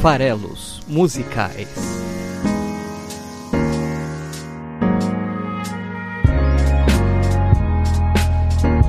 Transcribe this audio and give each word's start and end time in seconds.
Farelos 0.00 0.80
Musicais. 0.86 1.68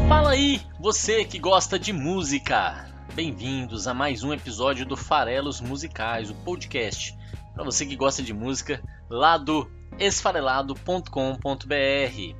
Fala 0.07 0.29
aí, 0.29 0.61
você 0.79 1.25
que 1.25 1.39
gosta 1.39 1.79
de 1.79 1.91
música. 1.91 2.87
Bem-vindos 3.15 3.87
a 3.87 3.93
mais 3.93 4.23
um 4.23 4.31
episódio 4.31 4.85
do 4.85 4.95
Farelos 4.95 5.59
Musicais, 5.59 6.29
o 6.29 6.35
podcast 6.35 7.17
para 7.55 7.63
você 7.63 7.87
que 7.87 7.95
gosta 7.95 8.21
de 8.21 8.31
música 8.31 8.79
lá 9.09 9.35
do 9.35 9.67
esfarelado.com.br. 9.97 12.35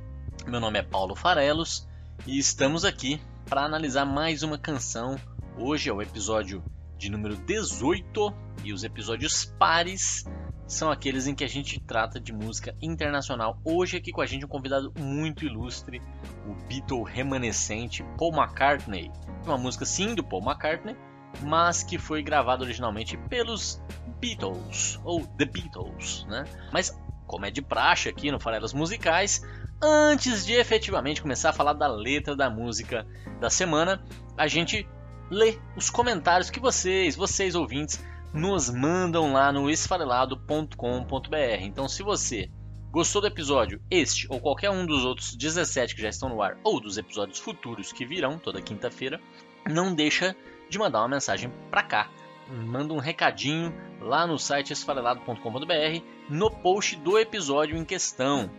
Meu 0.46 0.60
nome 0.60 0.78
é 0.78 0.82
Paulo 0.82 1.16
Farelos 1.16 1.88
e 2.24 2.38
estamos 2.38 2.84
aqui 2.84 3.20
para 3.46 3.64
analisar 3.64 4.04
mais 4.04 4.44
uma 4.44 4.56
canção. 4.56 5.18
Hoje 5.58 5.90
é 5.90 5.92
o 5.92 6.00
episódio 6.00 6.62
de 7.00 7.10
número 7.10 7.34
18 7.34 8.34
e 8.62 8.74
os 8.74 8.84
episódios 8.84 9.46
pares 9.58 10.22
são 10.66 10.90
aqueles 10.90 11.26
em 11.26 11.34
que 11.34 11.42
a 11.42 11.48
gente 11.48 11.80
trata 11.80 12.20
de 12.20 12.30
música 12.30 12.76
internacional. 12.80 13.58
Hoje 13.64 13.96
aqui 13.96 14.12
com 14.12 14.20
a 14.20 14.26
gente 14.26 14.44
um 14.44 14.48
convidado 14.48 14.92
muito 14.98 15.46
ilustre, 15.46 16.02
o 16.46 16.54
Beatle 16.68 17.02
remanescente 17.02 18.04
Paul 18.18 18.34
McCartney. 18.34 19.10
Uma 19.46 19.56
música 19.56 19.86
sim 19.86 20.14
do 20.14 20.22
Paul 20.22 20.42
McCartney, 20.42 20.94
mas 21.42 21.82
que 21.82 21.98
foi 21.98 22.22
gravada 22.22 22.62
originalmente 22.64 23.16
pelos 23.16 23.82
Beatles 24.20 25.00
ou 25.02 25.26
The 25.26 25.46
Beatles, 25.46 26.26
né? 26.28 26.44
Mas 26.70 26.94
como 27.26 27.46
é 27.46 27.50
de 27.50 27.62
praxe 27.62 28.10
aqui 28.10 28.30
no 28.30 28.38
Farelas 28.38 28.74
Musicais, 28.74 29.40
antes 29.82 30.44
de 30.44 30.52
efetivamente 30.52 31.22
começar 31.22 31.48
a 31.48 31.54
falar 31.54 31.72
da 31.72 31.88
letra 31.88 32.36
da 32.36 32.50
música 32.50 33.06
da 33.40 33.48
semana, 33.48 34.04
a 34.36 34.46
gente 34.46 34.86
lê 35.30 35.58
os 35.76 35.88
comentários 35.88 36.50
que 36.50 36.60
vocês, 36.60 37.14
vocês 37.14 37.54
ouvintes, 37.54 38.04
nos 38.32 38.68
mandam 38.68 39.32
lá 39.32 39.52
no 39.52 39.70
esfarelado.com.br. 39.70 41.60
Então, 41.60 41.88
se 41.88 42.02
você 42.02 42.50
gostou 42.90 43.20
do 43.20 43.28
episódio, 43.28 43.80
este 43.90 44.26
ou 44.28 44.40
qualquer 44.40 44.70
um 44.70 44.84
dos 44.84 45.04
outros 45.04 45.36
17 45.36 45.94
que 45.94 46.02
já 46.02 46.08
estão 46.08 46.28
no 46.28 46.42
ar, 46.42 46.58
ou 46.64 46.80
dos 46.80 46.98
episódios 46.98 47.38
futuros 47.38 47.92
que 47.92 48.04
virão 48.04 48.38
toda 48.38 48.60
quinta-feira, 48.60 49.20
não 49.68 49.94
deixa 49.94 50.34
de 50.68 50.78
mandar 50.78 51.00
uma 51.00 51.08
mensagem 51.08 51.52
para 51.70 51.82
cá. 51.82 52.10
Manda 52.48 52.92
um 52.92 52.98
recadinho 52.98 53.72
lá 54.00 54.26
no 54.26 54.38
site 54.38 54.72
esfarelado.com.br 54.72 56.02
no 56.28 56.50
post 56.50 56.96
do 56.96 57.18
episódio 57.18 57.76
em 57.76 57.84
questão. 57.84 58.50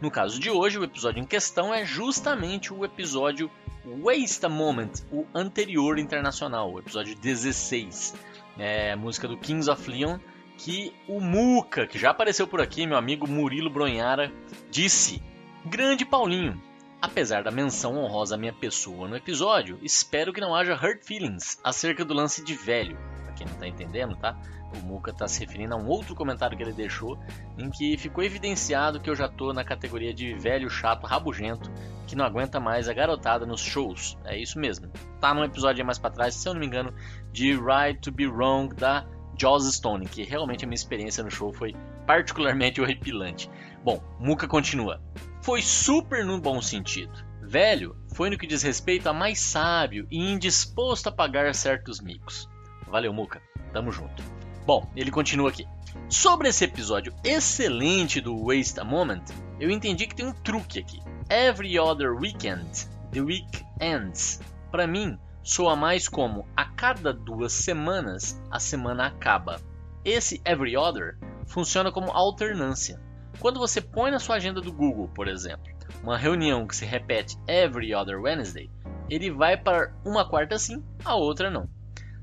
No 0.00 0.10
caso 0.10 0.38
de 0.38 0.50
hoje, 0.50 0.78
o 0.78 0.84
episódio 0.84 1.20
em 1.20 1.26
questão 1.26 1.72
é 1.72 1.84
justamente 1.84 2.72
o 2.72 2.84
episódio 2.84 3.50
Waste 3.86 4.46
a 4.46 4.48
Moment, 4.48 4.92
o 5.12 5.26
anterior 5.34 5.98
internacional, 5.98 6.72
o 6.72 6.78
episódio 6.78 7.14
16. 7.14 8.14
É 8.58 8.96
música 8.96 9.28
do 9.28 9.36
Kings 9.36 9.70
of 9.70 9.90
Leon, 9.90 10.18
que 10.56 10.94
o 11.06 11.20
Muca, 11.20 11.86
que 11.86 11.98
já 11.98 12.10
apareceu 12.10 12.46
por 12.46 12.62
aqui, 12.62 12.86
meu 12.86 12.96
amigo 12.96 13.28
Murilo 13.28 13.68
Bronhara, 13.68 14.32
disse: 14.70 15.22
Grande 15.66 16.06
Paulinho, 16.06 16.58
apesar 17.02 17.42
da 17.42 17.50
menção 17.50 17.98
honrosa 17.98 18.36
à 18.36 18.38
minha 18.38 18.54
pessoa 18.54 19.06
no 19.06 19.16
episódio, 19.16 19.78
espero 19.82 20.32
que 20.32 20.40
não 20.40 20.54
haja 20.54 20.72
hurt 20.72 21.04
feelings 21.04 21.60
acerca 21.62 22.06
do 22.06 22.14
lance 22.14 22.42
de 22.42 22.54
velho. 22.54 22.96
Quem 23.34 23.46
não 23.46 23.54
tá 23.54 23.66
entendendo, 23.66 24.16
tá? 24.16 24.36
O 24.74 24.78
Muca 24.86 25.10
está 25.10 25.28
se 25.28 25.40
referindo 25.40 25.74
a 25.74 25.76
um 25.76 25.86
outro 25.86 26.14
comentário 26.14 26.56
que 26.56 26.62
ele 26.62 26.72
deixou, 26.72 27.18
em 27.58 27.70
que 27.70 27.96
ficou 27.96 28.24
evidenciado 28.24 29.00
que 29.00 29.08
eu 29.08 29.14
já 29.14 29.28
tô 29.28 29.52
na 29.52 29.64
categoria 29.64 30.12
de 30.12 30.34
velho 30.34 30.68
chato 30.68 31.06
rabugento 31.06 31.70
que 32.06 32.16
não 32.16 32.24
aguenta 32.24 32.60
mais 32.60 32.88
a 32.88 32.92
garotada 32.92 33.46
nos 33.46 33.60
shows. 33.60 34.18
É 34.24 34.36
isso 34.36 34.58
mesmo. 34.58 34.90
Tá 35.20 35.32
num 35.32 35.44
episódio 35.44 35.84
mais 35.84 35.98
para 35.98 36.10
trás, 36.10 36.34
se 36.34 36.48
eu 36.48 36.54
não 36.54 36.60
me 36.60 36.66
engano, 36.66 36.94
de 37.32 37.54
Right 37.54 38.00
to 38.00 38.12
Be 38.12 38.26
Wrong 38.26 38.74
da 38.74 39.06
Joss 39.40 39.72
Stone, 39.72 40.06
que 40.06 40.22
realmente 40.22 40.64
a 40.64 40.68
minha 40.68 40.76
experiência 40.76 41.24
no 41.24 41.30
show 41.30 41.52
foi 41.52 41.74
particularmente 42.06 42.80
horripilante. 42.82 43.50
Bom, 43.82 44.02
Muca 44.18 44.46
continua. 44.46 45.00
Foi 45.42 45.60
super 45.60 46.24
no 46.24 46.40
bom 46.40 46.60
sentido. 46.62 47.12
Velho 47.42 47.96
foi 48.14 48.30
no 48.30 48.38
que 48.38 48.46
diz 48.46 48.62
respeito 48.62 49.08
a 49.08 49.12
mais 49.12 49.38
sábio 49.40 50.06
e 50.10 50.18
indisposto 50.18 51.08
a 51.08 51.12
pagar 51.12 51.54
certos 51.54 52.00
micos. 52.00 52.48
Valeu, 52.94 53.12
Muca. 53.12 53.42
Tamo 53.72 53.90
junto. 53.90 54.22
Bom, 54.64 54.88
ele 54.94 55.10
continua 55.10 55.48
aqui. 55.48 55.66
Sobre 56.08 56.46
esse 56.46 56.64
episódio 56.64 57.12
excelente 57.24 58.20
do 58.20 58.46
Waste 58.46 58.78
a 58.78 58.84
Moment, 58.84 59.24
eu 59.58 59.68
entendi 59.68 60.06
que 60.06 60.14
tem 60.14 60.24
um 60.24 60.32
truque 60.32 60.78
aqui. 60.78 61.00
Every 61.28 61.76
Other 61.76 62.12
Weekend, 62.12 62.86
The 63.10 63.20
Week 63.20 63.64
Ends, 63.80 64.40
para 64.70 64.86
mim 64.86 65.18
soa 65.42 65.74
mais 65.74 66.08
como 66.08 66.46
a 66.56 66.66
cada 66.66 67.12
duas 67.12 67.52
semanas 67.52 68.40
a 68.48 68.60
semana 68.60 69.06
acaba. 69.06 69.60
Esse 70.04 70.40
Every 70.44 70.76
Other 70.76 71.18
funciona 71.48 71.90
como 71.90 72.12
alternância. 72.12 73.00
Quando 73.40 73.58
você 73.58 73.80
põe 73.80 74.12
na 74.12 74.20
sua 74.20 74.36
agenda 74.36 74.60
do 74.60 74.72
Google, 74.72 75.08
por 75.08 75.26
exemplo, 75.26 75.66
uma 76.00 76.16
reunião 76.16 76.64
que 76.64 76.76
se 76.76 76.84
repete 76.84 77.36
Every 77.48 77.92
Other 77.92 78.20
Wednesday, 78.20 78.70
ele 79.10 79.32
vai 79.32 79.56
para 79.56 79.92
uma 80.04 80.24
quarta 80.24 80.56
sim, 80.60 80.80
a 81.04 81.16
outra 81.16 81.50
não. 81.50 81.68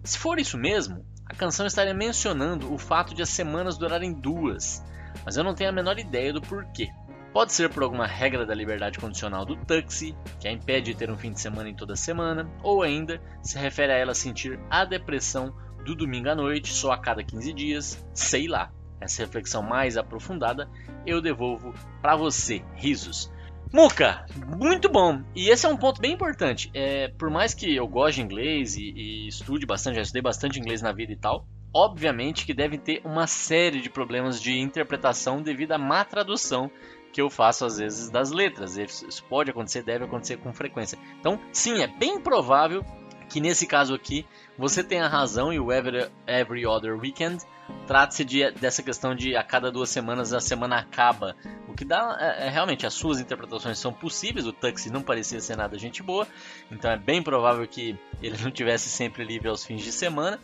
Se 0.03 0.17
for 0.17 0.39
isso 0.39 0.57
mesmo, 0.57 1.06
a 1.28 1.35
canção 1.35 1.66
estaria 1.66 1.94
mencionando 1.94 2.73
o 2.73 2.78
fato 2.78 3.13
de 3.13 3.22
as 3.22 3.29
semanas 3.29 3.78
durarem 3.78 4.12
duas, 4.12 4.84
mas 5.23 5.38
eu 5.38 5.44
não 5.44 5.53
tenho 5.53 5.69
a 5.69 5.73
menor 5.73 6.00
ideia 6.00 6.34
do 6.34 6.41
porquê. 6.41 6.89
Pode 7.31 7.53
ser 7.53 7.69
por 7.69 7.84
alguma 7.84 8.07
regra 8.07 8.45
da 8.45 8.53
liberdade 8.53 9.00
condicional 9.00 9.45
do 9.45 9.56
Tuxi, 9.56 10.16
que 10.39 10.47
a 10.47 10.51
impede 10.51 10.91
de 10.91 10.97
ter 10.97 11.09
um 11.09 11.17
fim 11.17 11.31
de 11.31 11.39
semana 11.39 11.69
em 11.69 11.75
toda 11.75 11.95
semana, 11.95 12.50
ou 12.63 12.81
ainda 12.81 13.22
se 13.41 13.57
refere 13.57 13.94
a 13.94 13.95
ela 13.95 14.13
sentir 14.13 14.59
a 14.69 14.84
depressão 14.84 15.56
do 15.85 15.95
domingo 15.95 16.29
à 16.29 16.35
noite 16.35 16.73
só 16.73 16.91
a 16.91 16.97
cada 16.97 17.23
15 17.23 17.53
dias, 17.53 18.06
sei 18.13 18.47
lá. 18.47 18.72
Essa 19.00 19.23
reflexão 19.23 19.62
mais 19.62 19.97
aprofundada 19.97 20.69
eu 21.06 21.22
devolvo 21.22 21.73
para 22.01 22.16
você, 22.16 22.63
risos. 22.75 23.31
Muca, 23.74 24.26
muito 24.58 24.90
bom. 24.90 25.22
E 25.34 25.50
esse 25.50 25.66
é 25.66 25.70
um 25.70 25.78
ponto 25.78 26.02
bem 26.02 26.14
importante. 26.14 26.70
É, 26.74 27.08
por 27.08 27.30
mais 27.30 27.54
que 27.54 27.74
eu 27.74 27.88
goste 27.88 28.16
de 28.16 28.26
inglês 28.26 28.76
e, 28.76 28.92
e 28.92 29.28
estude 29.30 29.66
bastante, 29.66 29.96
já 29.96 30.02
estudei 30.02 30.22
bastante 30.22 30.59
inglês 30.59 30.82
na 30.82 30.92
vida 30.92 31.14
e 31.14 31.16
tal, 31.16 31.48
obviamente 31.74 32.46
que 32.46 32.54
deve 32.54 32.78
ter 32.78 33.02
uma 33.06 33.28
série 33.28 33.80
de 33.80 33.90
problemas 33.90 34.42
de 34.42 34.60
interpretação 34.60 35.42
devido 35.42 35.72
à 35.72 35.78
má 35.78 36.04
tradução 36.04 36.70
que 37.14 37.22
eu 37.22 37.30
faço 37.30 37.66
às 37.66 37.78
vezes 37.78 38.10
das 38.10 38.31
letras. 38.31 38.78
Isso 38.78 39.24
pode 39.26 39.52
acontecer, 39.52 39.84
deve 39.84 40.04
acontecer 40.04 40.38
com 40.38 40.54
frequência. 40.54 40.98
Então, 41.20 41.40
sim, 41.54 41.81
é 41.81 41.88
bem 41.88 42.20
provável 42.20 42.86
que 43.30 43.40
nesse 43.40 43.66
caso 43.66 43.94
aqui 43.94 44.26
você 44.58 44.84
tenha 44.84 45.08
razão 45.08 45.54
e 45.54 45.60
o 45.60 45.72
Every, 45.72 46.10
every 46.28 46.66
Other 46.66 46.98
Weekend 46.98 47.42
trata-se 47.88 48.24
de, 48.24 48.52
dessa 48.52 48.82
questão 48.82 49.16
de 49.16 49.36
a 49.36 49.44
cada 49.44 49.72
duas 49.72 49.90
semanas 49.90 50.34
a 50.34 50.40
semana 50.40 50.78
acaba. 50.78 51.36
O 51.68 51.74
que 51.74 51.86
dá 51.86 52.18
é, 52.20 52.48
é, 52.48 52.50
realmente 52.50 52.86
as 52.86 52.94
suas 52.94 53.20
interpretações 53.20 53.80
são 53.80 53.92
possíveis. 53.94 54.46
O 54.48 54.54
Tuxi 54.54 54.90
não 54.92 55.02
parecia 55.02 55.40
ser 55.40 55.56
nada 55.56 55.78
gente 55.78 56.02
boa, 56.02 56.28
então 56.70 56.92
é 56.92 56.98
bem 56.98 57.22
provável 57.22 57.68
que 57.68 57.98
ele 58.22 58.38
não 58.42 58.52
tivesse 58.52 58.90
sempre 58.90 59.24
livre 59.24 59.50
aos 59.50 59.66
fins 59.66 59.81
de 59.81 59.92
semana. 59.92 60.40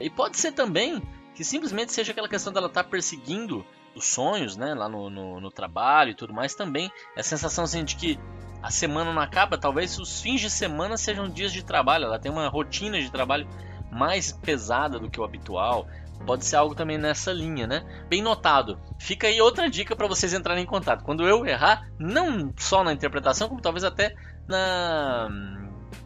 E 0.00 0.08
pode 0.08 0.36
ser 0.36 0.52
também 0.52 1.02
que 1.34 1.44
simplesmente 1.44 1.92
seja 1.92 2.12
aquela 2.12 2.28
questão 2.28 2.52
dela 2.52 2.66
estar 2.66 2.82
tá 2.82 2.88
perseguindo 2.88 3.64
os 3.94 4.06
sonhos, 4.06 4.56
né, 4.56 4.74
lá 4.74 4.88
no, 4.88 5.10
no, 5.10 5.40
no 5.40 5.50
trabalho 5.50 6.10
e 6.10 6.14
tudo 6.14 6.32
mais 6.32 6.54
também. 6.54 6.90
A 7.16 7.22
sensação 7.22 7.64
assim, 7.64 7.84
de 7.84 7.96
que 7.96 8.18
a 8.62 8.70
semana 8.70 9.12
não 9.12 9.22
acaba, 9.22 9.56
talvez 9.56 9.98
os 9.98 10.20
fins 10.20 10.40
de 10.40 10.50
semana 10.50 10.96
sejam 10.96 11.28
dias 11.28 11.52
de 11.52 11.64
trabalho, 11.64 12.04
ela 12.04 12.18
tem 12.18 12.30
uma 12.30 12.48
rotina 12.48 13.00
de 13.00 13.10
trabalho 13.10 13.46
mais 13.90 14.32
pesada 14.32 14.98
do 14.98 15.08
que 15.08 15.20
o 15.20 15.24
habitual. 15.24 15.86
Pode 16.26 16.44
ser 16.44 16.56
algo 16.56 16.74
também 16.74 16.98
nessa 16.98 17.32
linha, 17.32 17.66
né? 17.66 17.84
Bem 18.08 18.22
notado. 18.22 18.78
Fica 18.98 19.26
aí 19.26 19.40
outra 19.40 19.70
dica 19.70 19.96
para 19.96 20.06
vocês 20.06 20.34
entrarem 20.34 20.64
em 20.64 20.66
contato. 20.66 21.04
Quando 21.04 21.26
eu 21.26 21.46
errar, 21.46 21.88
não 21.98 22.52
só 22.56 22.84
na 22.84 22.92
interpretação, 22.92 23.48
como 23.48 23.60
talvez 23.60 23.84
até 23.84 24.14
na 24.46 25.28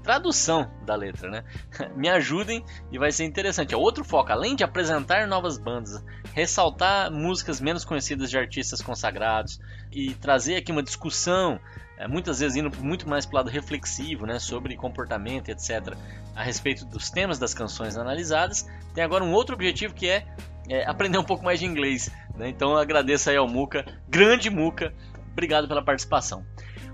tradução 0.02 0.70
da 0.84 0.94
letra, 0.94 1.30
né? 1.30 1.44
Me 1.96 2.08
ajudem 2.08 2.64
e 2.90 2.98
vai 2.98 3.12
ser 3.12 3.24
interessante. 3.24 3.74
É 3.74 3.76
outro 3.76 4.04
foco, 4.04 4.32
além 4.32 4.54
de 4.54 4.64
apresentar 4.64 5.26
novas 5.26 5.58
bandas, 5.58 6.04
ressaltar 6.34 7.10
músicas 7.10 7.60
menos 7.60 7.84
conhecidas 7.84 8.30
de 8.30 8.38
artistas 8.38 8.82
consagrados 8.82 9.60
e 9.90 10.14
trazer 10.14 10.56
aqui 10.56 10.72
uma 10.72 10.82
discussão, 10.82 11.60
é, 12.02 12.08
muitas 12.08 12.40
vezes 12.40 12.56
indo 12.56 12.70
muito 12.82 13.08
mais 13.08 13.24
para 13.24 13.34
o 13.34 13.36
lado 13.36 13.50
reflexivo, 13.50 14.26
né, 14.26 14.38
sobre 14.38 14.76
comportamento, 14.76 15.48
etc., 15.48 15.94
a 16.34 16.42
respeito 16.42 16.84
dos 16.84 17.10
temas 17.10 17.38
das 17.38 17.54
canções 17.54 17.96
analisadas. 17.96 18.68
Tem 18.92 19.04
agora 19.04 19.22
um 19.22 19.32
outro 19.32 19.54
objetivo 19.54 19.94
que 19.94 20.08
é, 20.08 20.26
é 20.68 20.84
aprender 20.88 21.18
um 21.18 21.24
pouco 21.24 21.44
mais 21.44 21.60
de 21.60 21.66
inglês. 21.66 22.10
Né? 22.34 22.48
Então 22.48 22.76
agradeço 22.76 23.30
aí 23.30 23.36
ao 23.36 23.46
Muca, 23.46 23.84
grande 24.08 24.50
Muca, 24.50 24.92
obrigado 25.30 25.68
pela 25.68 25.84
participação. 25.84 26.44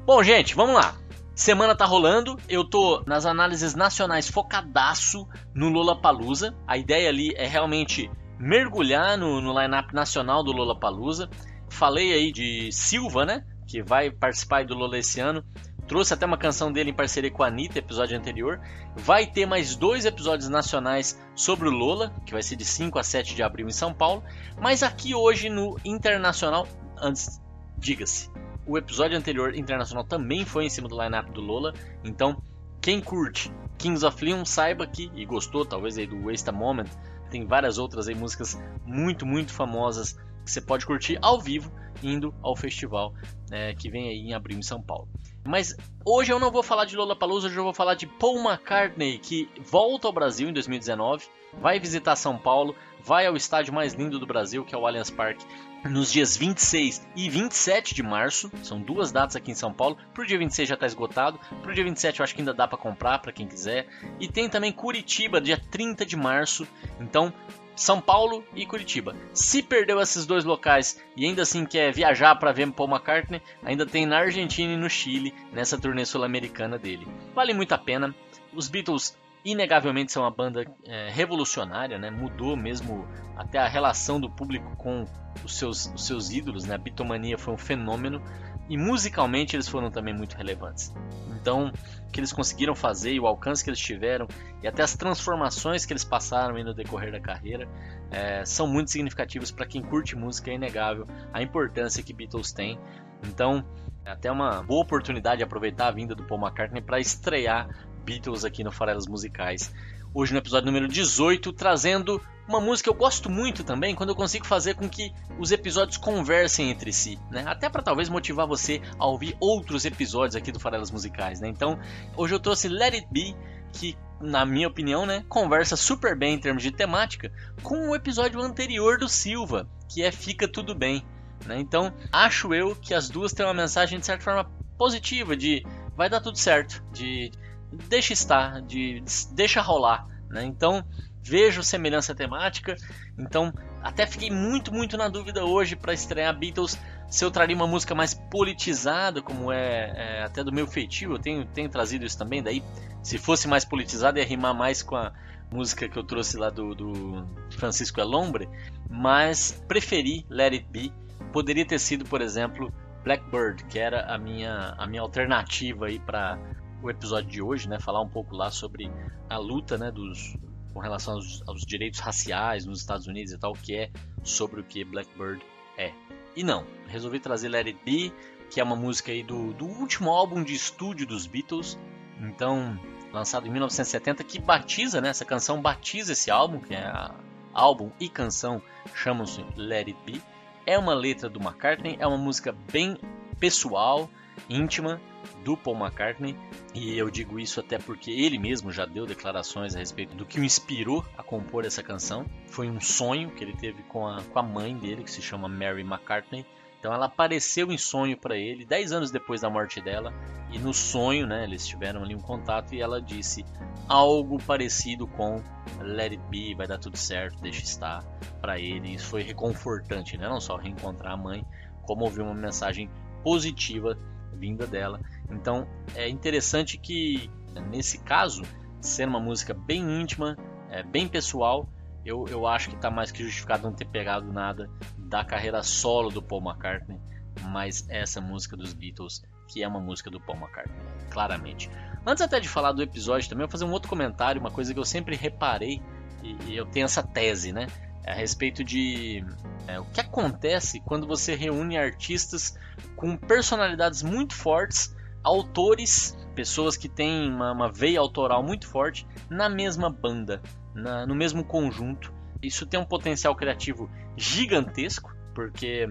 Bom, 0.04 0.22
gente, 0.22 0.54
vamos 0.54 0.74
lá. 0.74 0.94
Semana 1.34 1.74
tá 1.74 1.86
rolando, 1.86 2.36
eu 2.48 2.64
tô 2.64 3.02
nas 3.06 3.24
análises 3.24 3.74
nacionais 3.74 4.28
focadaço 4.28 5.26
no 5.54 5.68
Lollapalooza. 5.68 6.54
A 6.66 6.76
ideia 6.76 7.08
ali 7.08 7.32
é 7.36 7.46
realmente 7.46 8.10
mergulhar 8.38 9.16
no, 9.16 9.40
no 9.40 9.58
line-up 9.58 9.94
nacional 9.94 10.42
do 10.42 10.50
Lollapalooza. 10.50 11.30
Falei 11.70 12.12
aí 12.12 12.32
de 12.32 12.70
Silva, 12.72 13.24
né? 13.24 13.44
Que 13.68 13.82
vai 13.82 14.10
participar 14.10 14.64
do 14.64 14.74
Lola 14.74 14.98
esse 14.98 15.20
ano 15.20 15.44
Trouxe 15.88 16.12
até 16.12 16.26
uma 16.26 16.36
canção 16.36 16.70
dele 16.70 16.90
em 16.90 16.94
parceria 16.94 17.30
com 17.30 17.42
a 17.42 17.46
Anitta, 17.46 17.78
episódio 17.78 18.16
anterior. 18.16 18.60
Vai 18.94 19.26
ter 19.26 19.46
mais 19.46 19.74
dois 19.74 20.04
episódios 20.04 20.46
nacionais 20.50 21.18
sobre 21.34 21.66
o 21.66 21.72
Lola, 21.72 22.12
que 22.26 22.32
vai 22.34 22.42
ser 22.42 22.56
de 22.56 22.64
5 22.64 22.98
a 22.98 23.02
7 23.02 23.34
de 23.34 23.42
abril 23.42 23.66
em 23.66 23.72
São 23.72 23.94
Paulo. 23.94 24.22
Mas 24.60 24.82
aqui 24.82 25.14
hoje 25.14 25.48
no 25.48 25.78
Internacional, 25.82 26.68
antes, 27.00 27.40
diga-se, 27.78 28.30
o 28.66 28.76
episódio 28.76 29.16
anterior 29.16 29.54
internacional 29.54 30.04
também 30.04 30.44
foi 30.44 30.66
em 30.66 30.70
cima 30.70 30.88
do 30.88 31.02
lineup 31.02 31.30
do 31.30 31.40
Lola. 31.40 31.72
Então, 32.04 32.36
quem 32.82 33.00
curte 33.00 33.50
Kings 33.78 34.04
of 34.04 34.22
Leon, 34.22 34.44
saiba 34.44 34.86
que, 34.86 35.10
e 35.14 35.24
gostou 35.24 35.64
talvez 35.64 35.96
aí 35.96 36.06
do 36.06 36.20
Waste 36.24 36.50
a 36.50 36.52
Moment, 36.52 36.88
tem 37.30 37.46
várias 37.46 37.78
outras 37.78 38.08
aí 38.08 38.14
músicas 38.14 38.60
muito, 38.84 39.24
muito 39.24 39.54
famosas 39.54 40.18
que 40.48 40.52
você 40.52 40.62
pode 40.62 40.86
curtir 40.86 41.18
ao 41.20 41.38
vivo 41.38 41.70
indo 42.02 42.34
ao 42.42 42.56
festival 42.56 43.12
é, 43.50 43.74
que 43.74 43.90
vem 43.90 44.08
aí 44.08 44.18
em 44.18 44.34
abril 44.34 44.58
em 44.58 44.62
São 44.62 44.80
Paulo. 44.80 45.08
Mas 45.46 45.74
hoje 46.04 46.32
eu 46.32 46.38
não 46.38 46.50
vou 46.50 46.62
falar 46.62 46.84
de 46.84 46.96
Lollapalooza, 46.96 47.48
hoje 47.48 47.56
eu 47.56 47.64
vou 47.64 47.74
falar 47.74 47.94
de 47.94 48.06
Paul 48.06 48.38
McCartney, 48.38 49.18
que 49.18 49.48
volta 49.60 50.06
ao 50.06 50.12
Brasil 50.12 50.48
em 50.48 50.52
2019, 50.52 51.26
vai 51.60 51.78
visitar 51.78 52.16
São 52.16 52.36
Paulo, 52.36 52.74
vai 53.02 53.26
ao 53.26 53.36
estádio 53.36 53.72
mais 53.72 53.94
lindo 53.94 54.18
do 54.18 54.26
Brasil, 54.26 54.64
que 54.64 54.74
é 54.74 54.78
o 54.78 54.86
Allianz 54.86 55.10
Parque, 55.10 55.44
nos 55.84 56.12
dias 56.12 56.36
26 56.36 57.06
e 57.14 57.30
27 57.30 57.94
de 57.94 58.02
março. 58.02 58.50
São 58.62 58.80
duas 58.80 59.12
datas 59.12 59.36
aqui 59.36 59.50
em 59.50 59.54
São 59.54 59.72
Paulo. 59.72 59.96
Pro 60.12 60.26
dia 60.26 60.38
26 60.38 60.68
já 60.68 60.74
está 60.74 60.86
esgotado. 60.86 61.38
Pro 61.62 61.72
dia 61.72 61.84
27 61.84 62.18
eu 62.18 62.24
acho 62.24 62.34
que 62.34 62.40
ainda 62.40 62.52
dá 62.52 62.66
para 62.66 62.76
comprar 62.76 63.20
para 63.20 63.32
quem 63.32 63.46
quiser. 63.46 63.86
E 64.18 64.28
tem 64.28 64.48
também 64.48 64.72
Curitiba, 64.72 65.40
dia 65.40 65.58
30 65.70 66.04
de 66.04 66.16
março. 66.16 66.66
Então, 67.00 67.32
são 67.78 68.00
Paulo 68.00 68.44
e 68.54 68.66
Curitiba. 68.66 69.14
Se 69.32 69.62
perdeu 69.62 70.00
esses 70.00 70.26
dois 70.26 70.44
locais 70.44 71.02
e 71.16 71.24
ainda 71.24 71.42
assim 71.42 71.64
quer 71.64 71.92
viajar 71.92 72.34
para 72.36 72.52
ver 72.52 72.70
Paul 72.72 72.90
McCartney, 72.90 73.40
ainda 73.62 73.86
tem 73.86 74.04
na 74.04 74.18
Argentina 74.18 74.72
e 74.72 74.76
no 74.76 74.90
Chile 74.90 75.34
nessa 75.52 75.78
turnê 75.78 76.04
sul-americana 76.04 76.78
dele. 76.78 77.06
Vale 77.34 77.54
muito 77.54 77.72
a 77.72 77.78
pena. 77.78 78.14
Os 78.52 78.68
Beatles 78.68 79.16
inegavelmente 79.44 80.12
são 80.12 80.24
uma 80.24 80.30
banda 80.30 80.66
é, 80.84 81.08
revolucionária, 81.10 81.98
né? 81.98 82.10
mudou 82.10 82.56
mesmo 82.56 83.06
até 83.36 83.58
a 83.58 83.68
relação 83.68 84.20
do 84.20 84.28
público 84.28 84.76
com 84.76 85.06
os 85.44 85.56
seus, 85.56 85.86
os 85.94 86.06
seus 86.06 86.30
ídolos. 86.30 86.64
Né? 86.64 86.74
A 86.74 86.78
Beatlemania 86.78 87.38
foi 87.38 87.54
um 87.54 87.58
fenômeno 87.58 88.20
e 88.68 88.76
musicalmente 88.76 89.56
eles 89.56 89.68
foram 89.68 89.90
também 89.90 90.14
muito 90.14 90.36
relevantes. 90.36 90.92
Então, 91.40 91.72
o 92.06 92.10
que 92.10 92.20
eles 92.20 92.32
conseguiram 92.32 92.74
fazer 92.74 93.12
e 93.12 93.20
o 93.20 93.26
alcance 93.26 93.62
que 93.62 93.70
eles 93.70 93.78
tiveram 93.78 94.26
e 94.62 94.68
até 94.68 94.82
as 94.82 94.94
transformações 94.94 95.86
que 95.86 95.92
eles 95.92 96.04
passaram 96.04 96.62
no 96.62 96.74
decorrer 96.74 97.12
da 97.12 97.20
carreira 97.20 97.68
é, 98.10 98.44
são 98.44 98.66
muito 98.66 98.90
significativos 98.90 99.50
para 99.50 99.66
quem 99.66 99.82
curte 99.82 100.16
música. 100.16 100.50
É 100.50 100.54
inegável 100.54 101.06
a 101.32 101.42
importância 101.42 102.02
que 102.02 102.12
Beatles 102.12 102.52
têm. 102.52 102.78
Então, 103.24 103.64
é 104.04 104.10
até 104.10 104.30
uma 104.30 104.62
boa 104.62 104.82
oportunidade 104.82 105.38
de 105.38 105.44
aproveitar 105.44 105.88
a 105.88 105.90
vinda 105.90 106.14
do 106.14 106.24
Paul 106.24 106.40
McCartney 106.40 106.82
para 106.82 106.98
estrear 106.98 107.68
Beatles 108.04 108.44
aqui 108.44 108.64
no 108.64 108.72
Farelas 108.72 109.06
Musicais. 109.06 109.72
Hoje 110.14 110.32
no 110.32 110.38
episódio 110.38 110.66
número 110.66 110.88
18, 110.88 111.52
trazendo 111.52 112.20
uma 112.48 112.60
música 112.60 112.90
que 112.90 112.96
eu 112.96 112.98
gosto 112.98 113.28
muito 113.28 113.62
também, 113.62 113.94
quando 113.94 114.08
eu 114.08 114.16
consigo 114.16 114.46
fazer 114.46 114.74
com 114.74 114.88
que 114.88 115.12
os 115.38 115.52
episódios 115.52 115.98
conversem 115.98 116.70
entre 116.70 116.92
si, 116.92 117.18
né? 117.30 117.44
Até 117.46 117.68
para 117.68 117.82
talvez 117.82 118.08
motivar 118.08 118.46
você 118.46 118.80
a 118.98 119.06
ouvir 119.06 119.36
outros 119.38 119.84
episódios 119.84 120.34
aqui 120.34 120.50
do 120.50 120.58
Farelas 120.58 120.90
Musicais, 120.90 121.40
né? 121.40 121.48
Então, 121.48 121.78
hoje 122.16 122.34
eu 122.34 122.40
trouxe 122.40 122.68
Let 122.68 122.94
It 122.94 123.08
Be, 123.10 123.36
que 123.72 123.96
na 124.20 124.44
minha 124.44 124.66
opinião, 124.66 125.06
né, 125.06 125.24
conversa 125.28 125.76
super 125.76 126.16
bem 126.16 126.34
em 126.34 126.40
termos 126.40 126.62
de 126.62 126.72
temática 126.72 127.30
com 127.62 127.90
o 127.90 127.94
episódio 127.94 128.40
anterior 128.40 128.98
do 128.98 129.08
Silva, 129.08 129.68
que 129.88 130.02
é 130.02 130.10
Fica 130.10 130.48
Tudo 130.48 130.74
Bem. 130.74 131.04
Né? 131.46 131.60
Então, 131.60 131.92
acho 132.10 132.52
eu 132.52 132.74
que 132.74 132.94
as 132.94 133.08
duas 133.08 133.32
têm 133.32 133.46
uma 133.46 133.54
mensagem 133.54 133.98
de 133.98 134.06
certa 134.06 134.24
forma 134.24 134.50
positiva, 134.76 135.36
de 135.36 135.64
vai 135.96 136.08
dar 136.08 136.20
tudo 136.20 136.38
certo, 136.38 136.82
de 136.92 137.30
deixa 137.72 138.12
estar, 138.12 138.62
de 138.62 139.02
deixa 139.32 139.60
rolar. 139.60 140.06
Né? 140.28 140.44
Então 140.44 140.84
vejo 141.22 141.62
semelhança 141.62 142.14
temática. 142.14 142.74
Então 143.18 143.52
até 143.82 144.06
fiquei 144.06 144.30
muito, 144.30 144.72
muito 144.72 144.96
na 144.96 145.08
dúvida 145.08 145.44
hoje 145.44 145.76
para 145.76 145.92
estrear 145.92 146.36
Beatles 146.36 146.78
se 147.08 147.24
eu 147.24 147.30
traria 147.30 147.56
uma 147.56 147.66
música 147.66 147.94
mais 147.94 148.12
politizada, 148.12 149.22
como 149.22 149.50
é, 149.50 149.92
é, 149.96 150.22
até 150.24 150.44
do 150.44 150.52
meu 150.52 150.66
feitio. 150.66 151.12
Eu 151.12 151.18
tenho, 151.18 151.46
tenho 151.46 151.68
trazido 151.68 152.04
isso 152.04 152.18
também. 152.18 152.42
Daí, 152.42 152.62
se 153.02 153.16
fosse 153.16 153.48
mais 153.48 153.64
politizada, 153.64 154.18
ia 154.18 154.26
rimar 154.26 154.54
mais 154.54 154.82
com 154.82 154.94
a 154.94 155.12
música 155.50 155.88
que 155.88 155.98
eu 155.98 156.04
trouxe 156.04 156.36
lá 156.36 156.50
do, 156.50 156.74
do 156.74 157.26
Francisco 157.52 158.00
Elombre. 158.00 158.48
Mas 158.90 159.52
preferi 159.66 160.26
Let 160.28 160.52
It 160.52 160.66
Be. 160.70 160.92
Poderia 161.32 161.64
ter 161.64 161.78
sido, 161.78 162.04
por 162.04 162.20
exemplo, 162.20 162.72
Blackbird, 163.04 163.64
que 163.64 163.78
era 163.78 164.12
a 164.12 164.18
minha, 164.18 164.74
a 164.76 164.86
minha 164.86 165.00
alternativa 165.00 165.86
aí 165.86 165.98
para 165.98 166.38
o 166.82 166.90
episódio 166.90 167.28
de 167.28 167.42
hoje, 167.42 167.68
né, 167.68 167.78
falar 167.78 168.00
um 168.00 168.08
pouco 168.08 168.36
lá 168.36 168.50
sobre 168.50 168.90
a 169.28 169.36
luta, 169.38 169.76
né, 169.76 169.90
dos 169.90 170.36
com 170.72 170.80
relação 170.80 171.14
aos, 171.14 171.42
aos, 171.46 171.62
direitos 171.62 171.98
raciais 171.98 172.64
nos 172.64 172.80
Estados 172.80 173.06
Unidos 173.06 173.32
e 173.32 173.38
tal, 173.38 173.52
que 173.52 173.74
é 173.74 173.90
sobre 174.22 174.60
o 174.60 174.64
que 174.64 174.84
Blackbird 174.84 175.44
é. 175.76 175.92
E 176.36 176.44
não, 176.44 176.64
resolvi 176.86 177.18
trazer 177.18 177.48
Let 177.48 177.66
It 177.66 177.80
Be, 177.84 178.12
que 178.50 178.60
é 178.60 178.64
uma 178.64 178.76
música 178.76 179.10
aí 179.10 179.22
do, 179.22 179.52
do 179.54 179.64
último 179.64 180.10
álbum 180.10 180.42
de 180.42 180.54
estúdio 180.54 181.06
dos 181.06 181.26
Beatles, 181.26 181.78
então 182.20 182.78
lançado 183.12 183.46
em 183.46 183.50
1970, 183.50 184.22
que 184.22 184.38
batiza, 184.38 185.00
né, 185.00 185.08
essa 185.08 185.24
canção 185.24 185.60
batiza 185.60 186.12
esse 186.12 186.30
álbum, 186.30 186.60
que 186.60 186.74
é 186.74 186.84
a, 186.84 187.14
álbum 187.52 187.90
e 187.98 188.08
canção 188.08 188.62
chamam-se 188.94 189.44
Let 189.56 189.88
It 189.88 189.98
Be. 190.04 190.22
É 190.66 190.78
uma 190.78 190.94
letra 190.94 191.28
do 191.28 191.40
McCartney, 191.40 191.96
é 191.98 192.06
uma 192.06 192.18
música 192.18 192.54
bem 192.70 192.98
pessoal, 193.40 194.08
íntima, 194.48 195.00
do 195.44 195.56
Paul 195.56 195.76
McCartney, 195.76 196.36
e 196.74 196.96
eu 196.96 197.10
digo 197.10 197.38
isso 197.38 197.60
até 197.60 197.78
porque 197.78 198.10
ele 198.10 198.38
mesmo 198.38 198.72
já 198.72 198.86
deu 198.86 199.06
declarações 199.06 199.74
a 199.74 199.78
respeito 199.78 200.14
do 200.14 200.24
que 200.24 200.40
o 200.40 200.44
inspirou 200.44 201.04
a 201.16 201.22
compor 201.22 201.64
essa 201.64 201.82
canção. 201.82 202.26
Foi 202.46 202.68
um 202.68 202.80
sonho 202.80 203.30
que 203.30 203.42
ele 203.42 203.54
teve 203.54 203.82
com 203.84 204.06
a, 204.06 204.22
com 204.22 204.38
a 204.38 204.42
mãe 204.42 204.76
dele, 204.76 205.04
que 205.04 205.10
se 205.10 205.22
chama 205.22 205.48
Mary 205.48 205.82
McCartney. 205.82 206.44
Então 206.78 206.92
ela 206.92 207.06
apareceu 207.06 207.72
em 207.72 207.78
sonho 207.78 208.16
para 208.16 208.36
ele 208.36 208.64
10 208.64 208.92
anos 208.92 209.10
depois 209.10 209.40
da 209.40 209.50
morte 209.50 209.80
dela, 209.80 210.12
e 210.50 210.58
no 210.58 210.72
sonho, 210.72 211.26
né, 211.26 211.44
eles 211.44 211.66
tiveram 211.66 212.02
ali 212.02 212.14
um 212.14 212.20
contato 212.20 212.74
e 212.74 212.80
ela 212.80 213.02
disse 213.02 213.44
algo 213.88 214.38
parecido 214.42 215.06
com 215.06 215.42
Let 215.80 216.12
it 216.12 216.22
be, 216.30 216.54
vai 216.54 216.66
dar 216.66 216.78
tudo 216.78 216.96
certo, 216.96 217.40
deixa 217.40 217.62
estar 217.62 218.04
para 218.40 218.58
ele. 218.58 218.94
Isso 218.94 219.06
foi 219.06 219.22
reconfortante, 219.22 220.16
né? 220.16 220.28
Não 220.28 220.40
só 220.40 220.56
reencontrar 220.56 221.14
a 221.14 221.16
mãe, 221.16 221.44
como 221.82 222.04
ouvir 222.04 222.22
uma 222.22 222.34
mensagem 222.34 222.88
positiva 223.22 223.98
vinda 224.34 224.66
dela. 224.66 225.00
Então 225.30 225.66
é 225.94 226.08
interessante 226.08 226.78
que 226.78 227.30
nesse 227.70 227.98
caso, 227.98 228.42
sendo 228.80 229.10
uma 229.10 229.20
música 229.20 229.54
bem 229.54 230.00
íntima, 230.00 230.36
é, 230.70 230.82
bem 230.82 231.08
pessoal, 231.08 231.68
eu, 232.04 232.26
eu 232.28 232.46
acho 232.46 232.70
que 232.70 232.76
está 232.76 232.90
mais 232.90 233.10
que 233.10 233.22
justificado 233.22 233.64
não 233.64 233.72
ter 233.72 233.86
pegado 233.86 234.32
nada 234.32 234.70
da 234.96 235.24
carreira 235.24 235.62
solo 235.62 236.10
do 236.10 236.22
Paul 236.22 236.42
McCartney, 236.42 236.98
mas 237.42 237.86
essa 237.88 238.20
música 238.20 238.56
dos 238.56 238.72
Beatles, 238.72 239.22
que 239.48 239.62
é 239.62 239.68
uma 239.68 239.80
música 239.80 240.10
do 240.10 240.20
Paul 240.20 240.38
McCartney, 240.38 240.76
claramente. 241.10 241.70
Antes 242.06 242.22
até 242.22 242.40
de 242.40 242.48
falar 242.48 242.72
do 242.72 242.82
episódio 242.82 243.28
também, 243.28 243.42
eu 243.42 243.48
vou 243.48 243.52
fazer 243.52 243.64
um 243.64 243.72
outro 243.72 243.88
comentário, 243.88 244.40
uma 244.40 244.50
coisa 244.50 244.72
que 244.72 244.80
eu 244.80 244.84
sempre 244.84 245.16
reparei, 245.16 245.82
e, 246.22 246.36
e 246.46 246.56
eu 246.56 246.66
tenho 246.66 246.84
essa 246.84 247.02
tese, 247.02 247.52
né? 247.52 247.66
A 248.08 248.14
respeito 248.14 248.64
de 248.64 249.24
é, 249.66 249.78
o 249.78 249.84
que 249.84 250.00
acontece 250.00 250.80
quando 250.80 251.06
você 251.06 251.34
reúne 251.34 251.76
artistas 251.76 252.58
com 252.96 253.16
personalidades 253.16 254.02
muito 254.02 254.34
fortes, 254.34 254.96
autores, 255.22 256.16
pessoas 256.34 256.76
que 256.76 256.88
têm 256.88 257.30
uma, 257.30 257.52
uma 257.52 257.70
veia 257.70 258.00
autoral 258.00 258.42
muito 258.42 258.66
forte 258.66 259.06
na 259.28 259.48
mesma 259.48 259.90
banda, 259.90 260.40
na, 260.74 261.06
no 261.06 261.14
mesmo 261.14 261.44
conjunto. 261.44 262.12
Isso 262.42 262.64
tem 262.64 262.80
um 262.80 262.84
potencial 262.84 263.34
criativo 263.36 263.90
gigantesco, 264.16 265.14
porque 265.34 265.88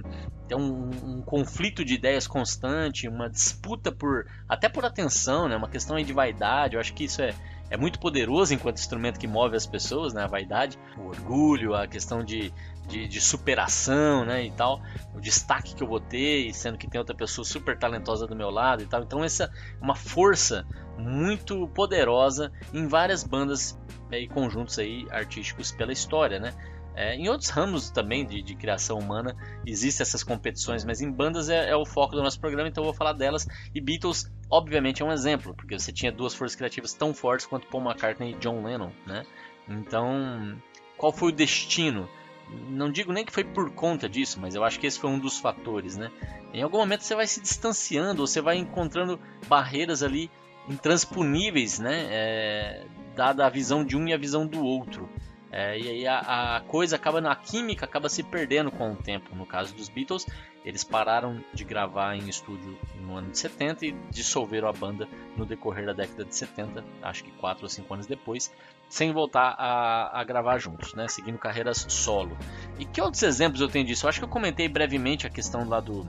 tem 0.48 0.58
um, 0.58 0.90
um, 0.90 1.22
conflito 1.22 1.86
de 1.86 1.94
ideias 1.94 2.26
constante, 2.26 3.08
uma 3.08 3.30
disputa 3.30 3.92
por 3.92 4.26
até 4.50 4.68
por 4.68 4.84
atenção, 4.86 5.48
né? 5.48 5.56
uma 5.56 5.70
questão 5.70 6.02
de 6.02 6.14
vaidade. 6.14 6.76
Eu 6.76 6.80
acho 6.80 6.94
que 6.94 7.04
isso 7.04 7.22
é, 7.22 7.34
é 7.70 7.78
muito 7.78 8.00
poderoso 8.00 8.54
enquanto 8.54 8.78
instrumento 8.78 9.20
que 9.20 9.28
move 9.28 9.56
as 9.56 9.66
pessoas, 9.66 10.14
né? 10.14 10.24
A 10.24 10.28
vaidade, 10.28 10.80
o 10.98 11.08
orgulho, 11.08 11.76
a 11.76 11.88
questão 11.88 12.24
de, 12.24 12.54
de, 12.88 13.08
de, 13.08 13.22
superação, 13.22 14.26
né? 14.26 14.46
E 14.46 14.52
tal, 14.52 14.82
o 15.14 15.20
destaque 15.20 15.76
que 15.76 15.84
eu 15.84 15.88
vou 15.88 16.00
ter, 16.00 16.54
sendo 16.54 16.78
que 16.78 16.88
tem 16.88 17.00
outra 17.00 17.16
pessoa 17.16 17.44
super 17.44 17.78
talentosa 17.78 18.26
do 18.26 18.36
meu 18.36 18.50
lado 18.50 18.84
e 18.84 18.86
tal. 18.86 19.04
Então 19.04 19.24
essa 19.24 19.46
é 19.46 19.84
uma 19.84 19.96
força 19.96 20.66
muito 20.98 21.68
poderosa 21.70 22.52
em 22.74 22.88
várias 22.88 23.24
bandas 23.24 23.78
é, 24.12 24.20
e 24.20 24.28
conjuntos 24.28 24.80
aí 24.80 25.06
artísticos 25.12 25.72
pela 25.72 25.92
história, 25.92 26.40
né? 26.40 26.54
É, 26.98 27.16
em 27.16 27.30
outros 27.30 27.52
ramos 27.52 27.92
também 27.92 28.26
de, 28.26 28.42
de, 28.42 28.56
criação 28.56 28.98
humana 28.98 29.36
existem 29.64 30.04
essas 30.04 30.24
competições, 30.24 30.84
mas 30.84 31.00
em 31.00 31.12
bandas 31.12 31.48
é, 31.48 31.70
é, 31.70 31.76
o 31.76 31.86
foco 31.86 32.16
do 32.16 32.24
nosso 32.24 32.40
programa, 32.40 32.68
então 32.68 32.84
eu 32.84 32.86
vou 32.86 32.94
falar 32.94 33.14
delas. 33.14 33.48
E 33.74 33.80
Beatles, 33.80 34.32
obviamente, 34.50 35.04
é 35.04 35.06
um 35.06 35.12
exemplo, 35.12 35.54
porque 35.54 35.78
você 35.78 35.92
tinha 35.92 36.12
duas 36.12 36.34
forças 36.34 36.56
criativas 36.56 36.94
tão 36.94 37.14
fortes 37.14 37.46
quanto 37.46 37.68
Paul 37.68 37.84
McCartney 37.84 38.32
e 38.32 38.40
John 38.40 38.64
Lennon, 38.64 38.90
né? 39.06 39.24
Então, 39.70 40.60
qual 40.98 41.12
foi 41.12 41.30
o 41.30 41.36
destino 41.36 42.10
não 42.70 42.90
digo 42.90 43.12
nem 43.12 43.26
que 43.26 43.32
foi 43.32 43.44
por 43.44 43.72
conta 43.72 44.08
disso, 44.08 44.40
mas 44.40 44.56
eu 44.56 44.64
acho 44.64 44.80
que 44.80 44.88
esse 44.88 44.98
foi 44.98 45.10
um 45.10 45.20
dos 45.20 45.38
fatores, 45.38 45.98
né? 45.98 46.12
Em 46.54 46.62
algum 46.62 46.78
momento 46.78 47.04
você 47.04 47.14
vai 47.14 47.28
se 47.28 47.42
distanciando, 47.42 48.26
você 48.26 48.42
vai 48.42 48.58
encontrando 48.58 49.20
barreiras 49.48 50.02
ali 50.02 50.32
intransponíveis, 50.70 51.80
né? 51.80 52.08
É, 52.10 52.86
dada 53.16 53.46
a 53.46 53.50
visão 53.50 53.84
de 53.84 53.98
um 53.98 54.08
e 54.08 54.14
a 54.14 54.18
visão 54.18 54.48
do 54.48 54.64
outro. 54.64 55.10
É, 55.52 55.80
e 55.80 55.88
aí 55.88 56.08
a, 56.08 56.58
a, 56.58 56.62
coisa 56.62 56.98
acaba, 56.98 57.20
a 57.20 57.36
química 57.36 57.86
acaba 57.86 58.10
se 58.10 58.22
perdendo 58.22 58.70
com 58.72 58.92
o 58.92 58.96
tempo. 58.96 59.34
No 59.36 59.46
caso 59.46 59.74
dos 59.74 59.88
Beatles, 59.88 60.26
eles 60.66 60.84
pararam 60.84 61.42
de 61.54 61.64
gravar 61.64 62.16
em 62.16 62.28
estúdio 62.28 62.78
no 63.02 63.16
ano 63.16 63.32
de 63.32 63.38
70 63.38 63.86
e 63.86 63.92
dissolveram 64.12 64.68
a 64.68 64.74
banda 64.74 65.08
no 65.38 65.46
decorrer 65.46 65.86
da 65.86 65.94
década 65.94 66.26
de 66.26 66.36
70, 66.36 66.84
acho 67.02 67.24
que 67.24 67.32
4 67.32 67.64
ou 67.64 67.70
5 67.70 67.94
anos 67.94 68.06
depois, 68.06 68.54
sem 68.90 69.14
voltar 69.14 69.56
a, 69.58 70.20
a 70.20 70.24
gravar 70.26 70.58
juntos, 70.58 70.94
né? 70.94 71.08
seguindo 71.08 71.38
carreiras 71.38 71.86
solo. 71.88 72.38
E 72.78 72.86
que 72.86 73.02
outros 73.02 73.24
exemplos 73.24 73.62
eu 73.62 73.70
tenho 73.70 73.86
disso? 73.86 74.06
Eu 74.06 74.10
acho 74.10 74.20
que 74.20 74.26
eu 74.26 74.30
comentei 74.30 74.68
brevemente 74.68 75.26
a 75.26 75.30
questão 75.30 75.68
lá 75.68 75.80
do, 75.80 76.06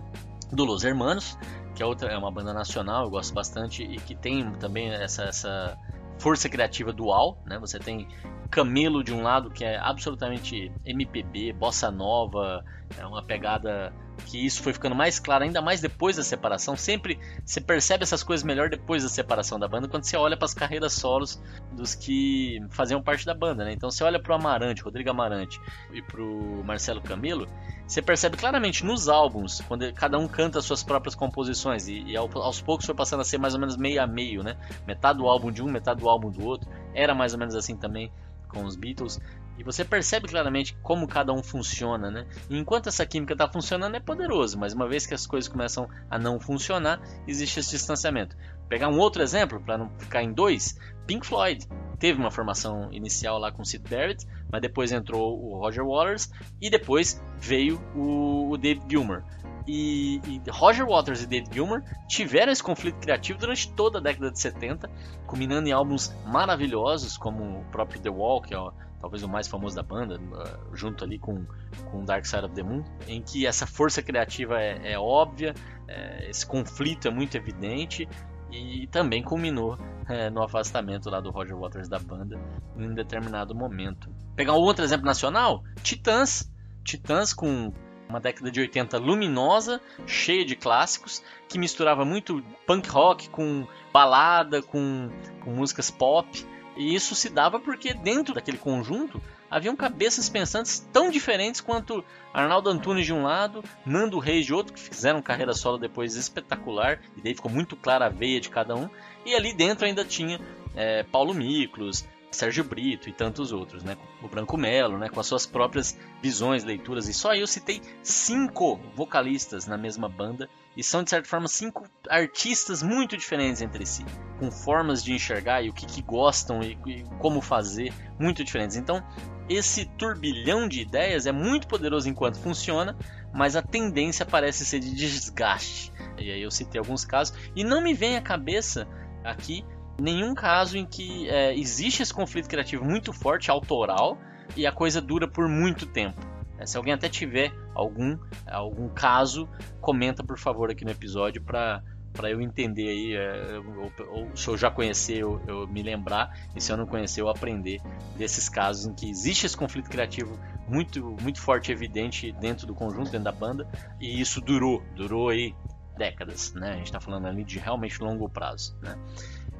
do 0.50 0.64
Los 0.64 0.82
Hermanos, 0.82 1.38
que 1.76 1.82
é, 1.82 1.86
outra, 1.86 2.10
é 2.10 2.18
uma 2.18 2.30
banda 2.30 2.52
nacional, 2.52 3.04
eu 3.04 3.10
gosto 3.10 3.32
bastante, 3.32 3.84
e 3.84 3.96
que 3.98 4.16
tem 4.16 4.50
também 4.54 4.90
essa, 4.90 5.22
essa 5.22 5.78
força 6.18 6.48
criativa 6.48 6.92
dual, 6.92 7.42
né? 7.46 7.58
Você 7.58 7.78
tem 7.78 8.08
Camelo 8.50 9.04
de 9.04 9.12
um 9.12 9.22
lado 9.22 9.50
que 9.50 9.64
é 9.64 9.78
absolutamente 9.78 10.72
MPB, 10.84 11.52
bossa 11.52 11.90
nova, 11.90 12.64
é 12.96 13.06
uma 13.06 13.22
pegada 13.22 13.92
que 14.26 14.44
isso 14.44 14.62
foi 14.62 14.72
ficando 14.72 14.94
mais 14.94 15.18
claro 15.18 15.44
ainda 15.44 15.60
mais 15.60 15.80
depois 15.80 16.16
da 16.16 16.22
separação. 16.22 16.76
Sempre 16.76 17.18
você 17.44 17.60
percebe 17.60 18.02
essas 18.02 18.22
coisas 18.22 18.44
melhor 18.44 18.68
depois 18.68 19.02
da 19.02 19.08
separação 19.08 19.58
da 19.58 19.68
banda 19.68 19.88
quando 19.88 20.04
você 20.04 20.16
olha 20.16 20.36
para 20.36 20.46
as 20.46 20.54
carreiras 20.54 20.92
solos 20.92 21.40
dos 21.72 21.94
que 21.94 22.60
faziam 22.70 23.02
parte 23.02 23.24
da 23.24 23.34
banda, 23.34 23.64
né? 23.64 23.72
Então 23.72 23.90
você 23.90 24.04
olha 24.04 24.20
para 24.20 24.32
o 24.32 24.34
Amarante, 24.34 24.82
Rodrigo 24.82 25.10
Amarante 25.10 25.60
e 25.92 26.02
para 26.02 26.22
o 26.22 26.62
Marcelo 26.64 27.00
Camelo, 27.00 27.48
você 27.86 28.02
percebe 28.02 28.36
claramente 28.36 28.84
nos 28.84 29.08
álbuns, 29.08 29.62
quando 29.62 29.90
cada 29.94 30.18
um 30.18 30.28
canta 30.28 30.58
as 30.58 30.64
suas 30.66 30.82
próprias 30.82 31.14
composições, 31.14 31.88
e, 31.88 32.02
e 32.02 32.16
aos 32.16 32.60
poucos 32.60 32.84
foi 32.84 32.94
passando 32.94 33.20
a 33.20 33.24
ser 33.24 33.38
mais 33.38 33.54
ou 33.54 33.60
menos 33.60 33.78
meio 33.78 34.02
a 34.02 34.06
meio, 34.06 34.42
né? 34.42 34.58
Metade 34.86 35.18
do 35.18 35.26
álbum 35.26 35.50
de 35.50 35.62
um, 35.62 35.70
metade 35.70 36.00
do 36.00 36.08
álbum 36.08 36.30
do 36.30 36.44
outro. 36.44 36.68
Era 36.92 37.14
mais 37.14 37.32
ou 37.32 37.38
menos 37.38 37.54
assim 37.54 37.76
também 37.76 38.12
com 38.46 38.64
os 38.64 38.76
Beatles. 38.76 39.18
E 39.58 39.64
você 39.64 39.84
percebe 39.84 40.28
claramente 40.28 40.76
como 40.82 41.08
cada 41.08 41.32
um 41.32 41.42
funciona, 41.42 42.10
né? 42.10 42.26
E 42.48 42.56
enquanto 42.56 42.88
essa 42.88 43.04
química 43.04 43.32
está 43.32 43.48
funcionando 43.48 43.96
é 43.96 44.00
poderoso, 44.00 44.56
mas 44.56 44.72
uma 44.72 44.88
vez 44.88 45.04
que 45.04 45.14
as 45.14 45.26
coisas 45.26 45.48
começam 45.48 45.88
a 46.08 46.16
não 46.16 46.38
funcionar, 46.38 47.00
existe 47.26 47.58
esse 47.58 47.72
distanciamento. 47.72 48.36
Pegar 48.68 48.88
um 48.88 48.98
outro 48.98 49.20
exemplo, 49.20 49.60
para 49.60 49.76
não 49.76 49.90
ficar 49.98 50.22
em 50.22 50.32
dois, 50.32 50.78
Pink 51.06 51.26
Floyd 51.26 51.66
teve 51.98 52.20
uma 52.20 52.30
formação 52.30 52.92
inicial 52.92 53.38
lá 53.38 53.50
com 53.50 53.64
Sid 53.64 53.82
Barrett, 53.88 54.26
mas 54.50 54.62
depois 54.62 54.92
entrou 54.92 55.42
o 55.42 55.58
Roger 55.58 55.84
Waters 55.84 56.30
e 56.60 56.70
depois 56.70 57.20
veio 57.38 57.80
o, 57.96 58.50
o 58.50 58.56
Dave 58.56 58.80
Gilmour. 58.88 59.24
E, 59.66 60.20
e, 60.26 60.50
Roger 60.50 60.86
Waters 60.86 61.22
e 61.22 61.26
Dave 61.26 61.46
Gilmour 61.52 61.82
tiveram 62.06 62.50
esse 62.50 62.62
conflito 62.62 62.98
criativo 63.00 63.38
durante 63.38 63.70
toda 63.72 63.98
a 63.98 64.00
década 64.00 64.30
de 64.30 64.38
70, 64.38 64.88
culminando 65.26 65.68
em 65.68 65.72
álbuns 65.72 66.14
maravilhosos 66.24 67.18
como 67.18 67.60
o 67.60 67.64
próprio 67.66 68.00
The 68.00 68.08
Wall, 68.08 68.40
que 68.40 68.54
é 68.54 68.58
talvez 69.00 69.22
o 69.22 69.28
mais 69.28 69.48
famoso 69.48 69.76
da 69.76 69.82
banda, 69.82 70.18
uh, 70.18 70.76
junto 70.76 71.04
ali 71.04 71.18
com, 71.18 71.44
com 71.90 72.04
Dark 72.04 72.24
Side 72.24 72.44
of 72.44 72.54
the 72.54 72.62
Moon, 72.62 72.82
em 73.06 73.22
que 73.22 73.46
essa 73.46 73.66
força 73.66 74.02
criativa 74.02 74.60
é, 74.60 74.92
é 74.92 74.98
óbvia, 74.98 75.54
é, 75.86 76.28
esse 76.28 76.46
conflito 76.46 77.08
é 77.08 77.10
muito 77.10 77.36
evidente 77.36 78.08
e 78.50 78.86
também 78.88 79.22
culminou 79.22 79.78
é, 80.08 80.30
no 80.30 80.42
afastamento 80.42 81.10
lá 81.10 81.20
do 81.20 81.30
Roger 81.30 81.56
Waters 81.56 81.88
da 81.88 81.98
banda 81.98 82.38
em 82.76 82.94
determinado 82.94 83.54
momento. 83.54 84.10
Pegar 84.34 84.52
um 84.54 84.60
outro 84.60 84.84
exemplo 84.84 85.06
nacional, 85.06 85.62
Titãs. 85.82 86.50
Titãs 86.84 87.34
com 87.34 87.72
uma 88.08 88.18
década 88.18 88.50
de 88.50 88.60
80 88.60 88.96
luminosa, 88.98 89.80
cheia 90.06 90.44
de 90.44 90.56
clássicos, 90.56 91.22
que 91.48 91.58
misturava 91.58 92.04
muito 92.04 92.42
punk 92.66 92.88
rock 92.88 93.28
com 93.28 93.66
balada, 93.92 94.62
com, 94.62 95.10
com 95.44 95.50
músicas 95.50 95.90
pop. 95.90 96.46
E 96.78 96.94
isso 96.94 97.16
se 97.16 97.28
dava 97.28 97.58
porque 97.58 97.92
dentro 97.92 98.32
daquele 98.32 98.56
conjunto 98.56 99.20
haviam 99.50 99.74
cabeças 99.74 100.28
pensantes 100.28 100.78
tão 100.92 101.10
diferentes 101.10 101.60
quanto 101.60 102.04
Arnaldo 102.32 102.70
Antunes 102.70 103.04
de 103.04 103.12
um 103.12 103.24
lado, 103.24 103.64
Nando 103.84 104.20
Reis 104.20 104.46
de 104.46 104.54
outro, 104.54 104.72
que 104.72 104.78
fizeram 104.78 105.20
carreira 105.20 105.52
solo 105.54 105.76
depois 105.76 106.14
espetacular, 106.14 107.00
e 107.16 107.20
daí 107.20 107.34
ficou 107.34 107.50
muito 107.50 107.74
clara 107.74 108.06
a 108.06 108.08
veia 108.08 108.40
de 108.40 108.48
cada 108.48 108.76
um, 108.76 108.88
e 109.26 109.34
ali 109.34 109.52
dentro 109.52 109.86
ainda 109.86 110.04
tinha 110.04 110.40
é, 110.76 111.02
Paulo 111.02 111.34
Miklos, 111.34 112.06
Sérgio 112.30 112.62
Brito 112.62 113.08
e 113.08 113.12
tantos 113.12 113.52
outros, 113.52 113.82
né? 113.82 113.96
O 114.22 114.28
Branco 114.28 114.56
Melo, 114.56 114.98
né? 114.98 115.08
Com 115.08 115.20
as 115.20 115.26
suas 115.26 115.46
próprias 115.46 115.98
visões, 116.22 116.64
leituras. 116.64 117.08
E 117.08 117.14
só 117.14 117.34
eu 117.34 117.46
citei 117.46 117.80
cinco 118.02 118.78
vocalistas 118.94 119.66
na 119.66 119.78
mesma 119.78 120.08
banda 120.08 120.48
e 120.76 120.82
são 120.82 121.02
de 121.02 121.10
certa 121.10 121.28
forma 121.28 121.48
cinco 121.48 121.88
artistas 122.08 122.82
muito 122.82 123.16
diferentes 123.16 123.62
entre 123.62 123.84
si, 123.84 124.04
com 124.38 124.50
formas 124.50 125.02
de 125.02 125.12
enxergar 125.12 125.62
e 125.62 125.70
o 125.70 125.72
que, 125.72 125.86
que 125.86 126.02
gostam 126.02 126.62
e, 126.62 126.78
e 126.86 127.04
como 127.18 127.40
fazer 127.40 127.92
muito 128.18 128.44
diferentes. 128.44 128.76
Então, 128.76 129.02
esse 129.48 129.86
turbilhão 129.96 130.68
de 130.68 130.80
ideias 130.80 131.26
é 131.26 131.32
muito 131.32 131.66
poderoso 131.66 132.08
enquanto 132.08 132.38
funciona, 132.38 132.96
mas 133.32 133.56
a 133.56 133.62
tendência 133.62 134.26
parece 134.26 134.64
ser 134.64 134.80
de 134.80 134.94
desgaste. 134.94 135.92
E 136.18 136.30
aí 136.30 136.42
eu 136.42 136.50
citei 136.50 136.78
alguns 136.78 137.04
casos 137.04 137.34
e 137.56 137.64
não 137.64 137.80
me 137.80 137.94
vem 137.94 138.16
à 138.16 138.20
cabeça 138.20 138.86
aqui 139.24 139.64
nenhum 140.00 140.34
caso 140.34 140.76
em 140.76 140.86
que 140.86 141.28
é, 141.28 141.56
existe 141.56 142.02
esse 142.02 142.14
conflito 142.14 142.48
criativo 142.48 142.84
muito 142.84 143.12
forte, 143.12 143.50
autoral, 143.50 144.18
e 144.56 144.66
a 144.66 144.72
coisa 144.72 145.00
dura 145.00 145.28
por 145.28 145.48
muito 145.48 145.86
tempo. 145.86 146.20
É, 146.58 146.66
se 146.66 146.76
alguém 146.76 146.92
até 146.92 147.08
tiver 147.08 147.52
algum, 147.74 148.18
algum 148.46 148.88
caso, 148.88 149.48
comenta 149.80 150.24
por 150.24 150.38
favor 150.38 150.70
aqui 150.70 150.84
no 150.84 150.90
episódio 150.90 151.42
para 151.42 151.82
para 152.10 152.30
eu 152.30 152.40
entender 152.40 152.88
aí, 152.88 153.14
é, 153.14 153.58
ou, 153.58 153.92
ou, 154.08 154.36
se 154.36 154.48
eu 154.48 154.56
já 154.56 154.70
conhecer, 154.70 155.18
eu, 155.18 155.40
eu, 155.46 155.68
me 155.68 155.82
lembrar, 155.82 156.36
e 156.56 156.60
se 156.60 156.72
eu 156.72 156.76
não 156.76 156.84
conhecer, 156.84 157.20
eu 157.20 157.28
aprender 157.28 157.80
desses 158.16 158.48
casos 158.48 158.86
em 158.86 158.94
que 158.94 159.08
existe 159.08 159.46
esse 159.46 159.56
conflito 159.56 159.88
criativo 159.88 160.36
muito, 160.66 161.16
muito 161.22 161.40
forte 161.40 161.70
e 161.70 161.72
evidente 161.72 162.32
dentro 162.32 162.66
do 162.66 162.74
conjunto, 162.74 163.10
dentro 163.10 163.24
da 163.24 163.30
banda, 163.30 163.68
e 164.00 164.20
isso 164.20 164.40
durou, 164.40 164.82
durou 164.96 165.28
aí 165.28 165.54
décadas, 165.96 166.52
né? 166.54 166.70
A 166.70 166.76
gente 166.76 166.86
está 166.86 167.00
falando 167.00 167.26
ali 167.26 167.44
de 167.44 167.58
realmente 167.58 168.02
longo 168.02 168.28
prazo, 168.28 168.76
né? 168.82 168.96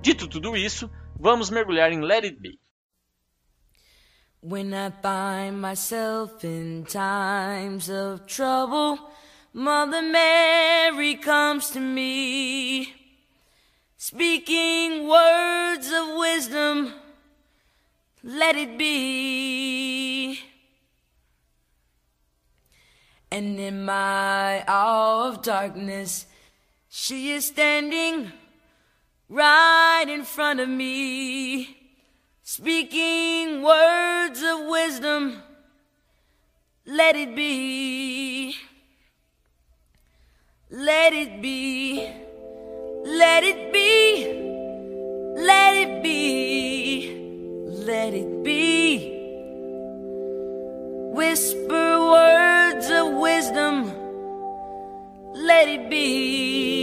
Dito 0.01 0.29
tudo 0.29 0.57
isso, 0.57 0.91
vamos 1.19 1.51
mergulhar 1.51 1.93
em 1.93 2.01
Let 2.01 2.25
It 2.25 2.41
Be. 2.41 2.59
When 4.41 4.73
I 4.73 4.91
find 5.03 5.61
myself 5.61 6.45
in 6.45 6.85
times 6.85 7.91
of 7.91 8.25
trouble, 8.27 9.11
Mother 9.53 10.03
Mary 10.03 11.17
comes 11.17 11.71
to 11.71 11.81
me, 11.81 12.95
speaking 13.97 15.09
words 15.09 15.91
of 15.91 16.17
wisdom. 16.17 16.95
Let 18.23 18.57
it 18.57 18.79
be. 18.79 20.39
And 23.33 23.59
in 23.59 23.85
my 23.85 24.65
hour 24.69 25.29
of 25.29 25.43
darkness, 25.43 26.27
she 26.89 27.33
is 27.33 27.47
standing 27.47 28.33
right 29.29 30.07
in 30.09 30.25
front 30.25 30.61
of 30.61 30.69
me, 30.69 31.77
speaking 32.43 33.63
words 33.63 34.43
of 34.43 34.67
wisdom. 34.67 35.43
Let 36.87 37.17
it 37.17 37.37
be. 37.37 38.57
Let 40.71 41.13
it 41.13 41.43
be. 41.43 42.11
Let 43.05 43.45
it 43.45 43.73
be. 43.73 44.27
Let 45.37 45.77
it 45.77 46.03
be. 46.03 47.15
Let 47.85 48.15
it 48.15 48.43
be. 48.43 49.15
Whisper 51.15 52.11
words 52.11 52.91
of 52.91 53.13
wisdom. 53.15 53.93
Let 55.35 55.69
it 55.69 55.91
be. 55.91 56.78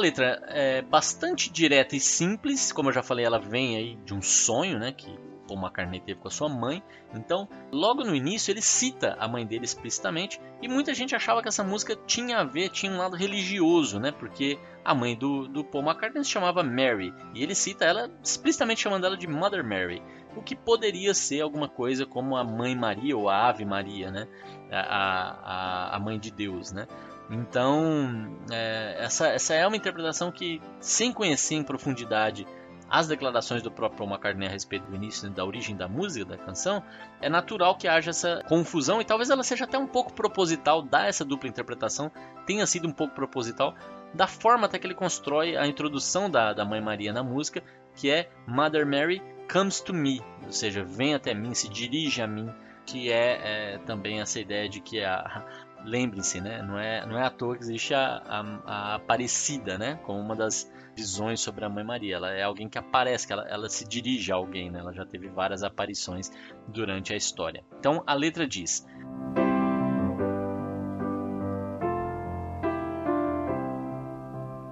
Letra 0.00 0.42
é 0.48 0.82
bastante 0.82 1.50
direta 1.50 1.94
e 1.94 2.00
simples, 2.00 2.72
como 2.72 2.88
eu 2.88 2.92
já 2.92 3.02
falei, 3.02 3.24
ela 3.24 3.38
vem 3.38 3.76
aí 3.76 3.96
de 4.04 4.14
um 4.14 4.22
sonho, 4.22 4.78
né, 4.78 4.92
que 4.92 5.08
Paul 5.46 5.60
McCartney 5.60 6.00
teve 6.00 6.20
com 6.20 6.28
a 6.28 6.30
sua 6.30 6.48
mãe. 6.48 6.82
Então, 7.12 7.48
logo 7.72 8.04
no 8.04 8.14
início 8.14 8.52
ele 8.52 8.62
cita 8.62 9.16
a 9.18 9.26
mãe 9.26 9.44
dele 9.44 9.64
explicitamente 9.64 10.40
e 10.62 10.68
muita 10.68 10.94
gente 10.94 11.14
achava 11.14 11.42
que 11.42 11.48
essa 11.48 11.64
música 11.64 11.96
tinha 12.06 12.38
a 12.38 12.44
ver, 12.44 12.68
tinha 12.68 12.92
um 12.92 12.98
lado 12.98 13.16
religioso, 13.16 13.98
né, 13.98 14.12
porque 14.12 14.58
a 14.84 14.94
mãe 14.94 15.16
do, 15.16 15.48
do 15.48 15.64
Paul 15.64 15.84
McCartney 15.84 16.24
se 16.24 16.30
chamava 16.30 16.62
Mary 16.62 17.12
e 17.34 17.42
ele 17.42 17.54
cita 17.54 17.84
ela 17.84 18.10
explicitamente 18.22 18.80
chamando 18.80 19.04
ela 19.04 19.16
de 19.16 19.26
Mother 19.26 19.64
Mary, 19.64 20.02
o 20.36 20.42
que 20.42 20.54
poderia 20.54 21.12
ser 21.12 21.40
alguma 21.40 21.68
coisa 21.68 22.06
como 22.06 22.36
a 22.36 22.44
Mãe 22.44 22.76
Maria 22.76 23.16
ou 23.16 23.28
a 23.28 23.48
Ave 23.48 23.64
Maria, 23.64 24.10
né, 24.10 24.28
a, 24.70 25.90
a, 25.90 25.96
a 25.96 25.98
mãe 25.98 26.18
de 26.18 26.30
Deus, 26.30 26.70
né. 26.70 26.86
Então, 27.30 28.36
é, 28.50 28.96
essa, 28.98 29.28
essa 29.28 29.54
é 29.54 29.66
uma 29.66 29.76
interpretação 29.76 30.32
que, 30.32 30.60
sem 30.80 31.12
conhecer 31.12 31.54
em 31.54 31.62
profundidade 31.62 32.46
as 32.90 33.06
declarações 33.06 33.62
do 33.62 33.70
próprio 33.70 33.98
Paul 33.98 34.10
McCartney 34.10 34.48
a 34.48 34.50
respeito 34.50 34.84
do 34.90 34.96
início 34.96 35.30
da 35.30 35.44
origem 35.44 35.76
da 35.76 35.86
música, 35.86 36.24
da 36.24 36.36
canção, 36.36 36.82
é 37.20 37.28
natural 37.28 37.76
que 37.76 37.86
haja 37.86 38.10
essa 38.10 38.42
confusão 38.48 39.00
e 39.00 39.04
talvez 39.04 39.30
ela 39.30 39.44
seja 39.44 39.64
até 39.64 39.78
um 39.78 39.86
pouco 39.86 40.12
proposital, 40.12 40.82
dar 40.82 41.06
essa 41.06 41.24
dupla 41.24 41.48
interpretação 41.48 42.10
tenha 42.44 42.66
sido 42.66 42.88
um 42.88 42.92
pouco 42.92 43.14
proposital 43.14 43.76
da 44.12 44.26
forma 44.26 44.66
até 44.66 44.76
que 44.76 44.88
ele 44.88 44.94
constrói 44.94 45.56
a 45.56 45.68
introdução 45.68 46.28
da, 46.28 46.52
da 46.52 46.64
Mãe 46.64 46.80
Maria 46.80 47.12
na 47.12 47.22
música, 47.22 47.62
que 47.94 48.10
é 48.10 48.28
Mother 48.44 48.84
Mary 48.84 49.22
comes 49.52 49.80
to 49.80 49.94
me, 49.94 50.20
ou 50.44 50.52
seja, 50.52 50.82
vem 50.82 51.14
até 51.14 51.32
mim, 51.32 51.54
se 51.54 51.68
dirige 51.68 52.20
a 52.20 52.26
mim, 52.26 52.52
que 52.84 53.12
é, 53.12 53.74
é 53.74 53.78
também 53.78 54.20
essa 54.20 54.40
ideia 54.40 54.68
de 54.68 54.80
que 54.80 55.02
a, 55.02 55.44
lembrem-se, 55.84 56.40
né? 56.40 56.62
Não 56.62 56.78
é, 56.78 57.06
não 57.06 57.18
é 57.18 57.24
à 57.24 57.30
toa 57.30 57.56
que 57.56 57.62
existe 57.62 57.94
a, 57.94 58.22
a, 58.26 58.40
a, 58.64 58.94
Aparecida, 58.96 59.78
né? 59.78 59.98
Como 60.04 60.18
uma 60.20 60.36
das 60.36 60.70
visões 60.96 61.40
sobre 61.40 61.64
a 61.64 61.68
Mãe 61.68 61.84
Maria. 61.84 62.16
Ela 62.16 62.32
é 62.32 62.42
alguém 62.42 62.68
que 62.68 62.78
aparece, 62.78 63.26
que 63.26 63.32
ela, 63.32 63.46
ela 63.48 63.68
se 63.68 63.86
dirige 63.86 64.32
a 64.32 64.36
alguém, 64.36 64.70
né? 64.70 64.80
Ela 64.80 64.92
já 64.92 65.04
teve 65.04 65.28
várias 65.28 65.62
aparições 65.62 66.30
durante 66.68 67.12
a 67.12 67.16
história. 67.16 67.64
Então 67.78 68.02
a 68.06 68.14
letra 68.14 68.46
diz: 68.46 68.86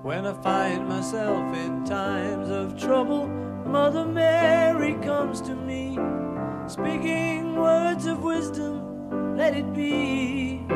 When 0.04 0.26
I 0.26 0.32
find 0.42 0.88
myself 0.88 1.54
in 1.54 1.84
times 1.84 2.50
of 2.50 2.76
trouble, 2.76 3.28
Mother 3.66 4.06
Mary 4.06 4.94
comes 5.04 5.42
to 5.42 5.54
me, 5.54 5.98
speaking 6.66 7.56
words 7.56 8.06
of 8.06 8.22
wisdom, 8.22 9.36
let 9.36 9.54
it 9.54 9.74
be. 9.74 10.66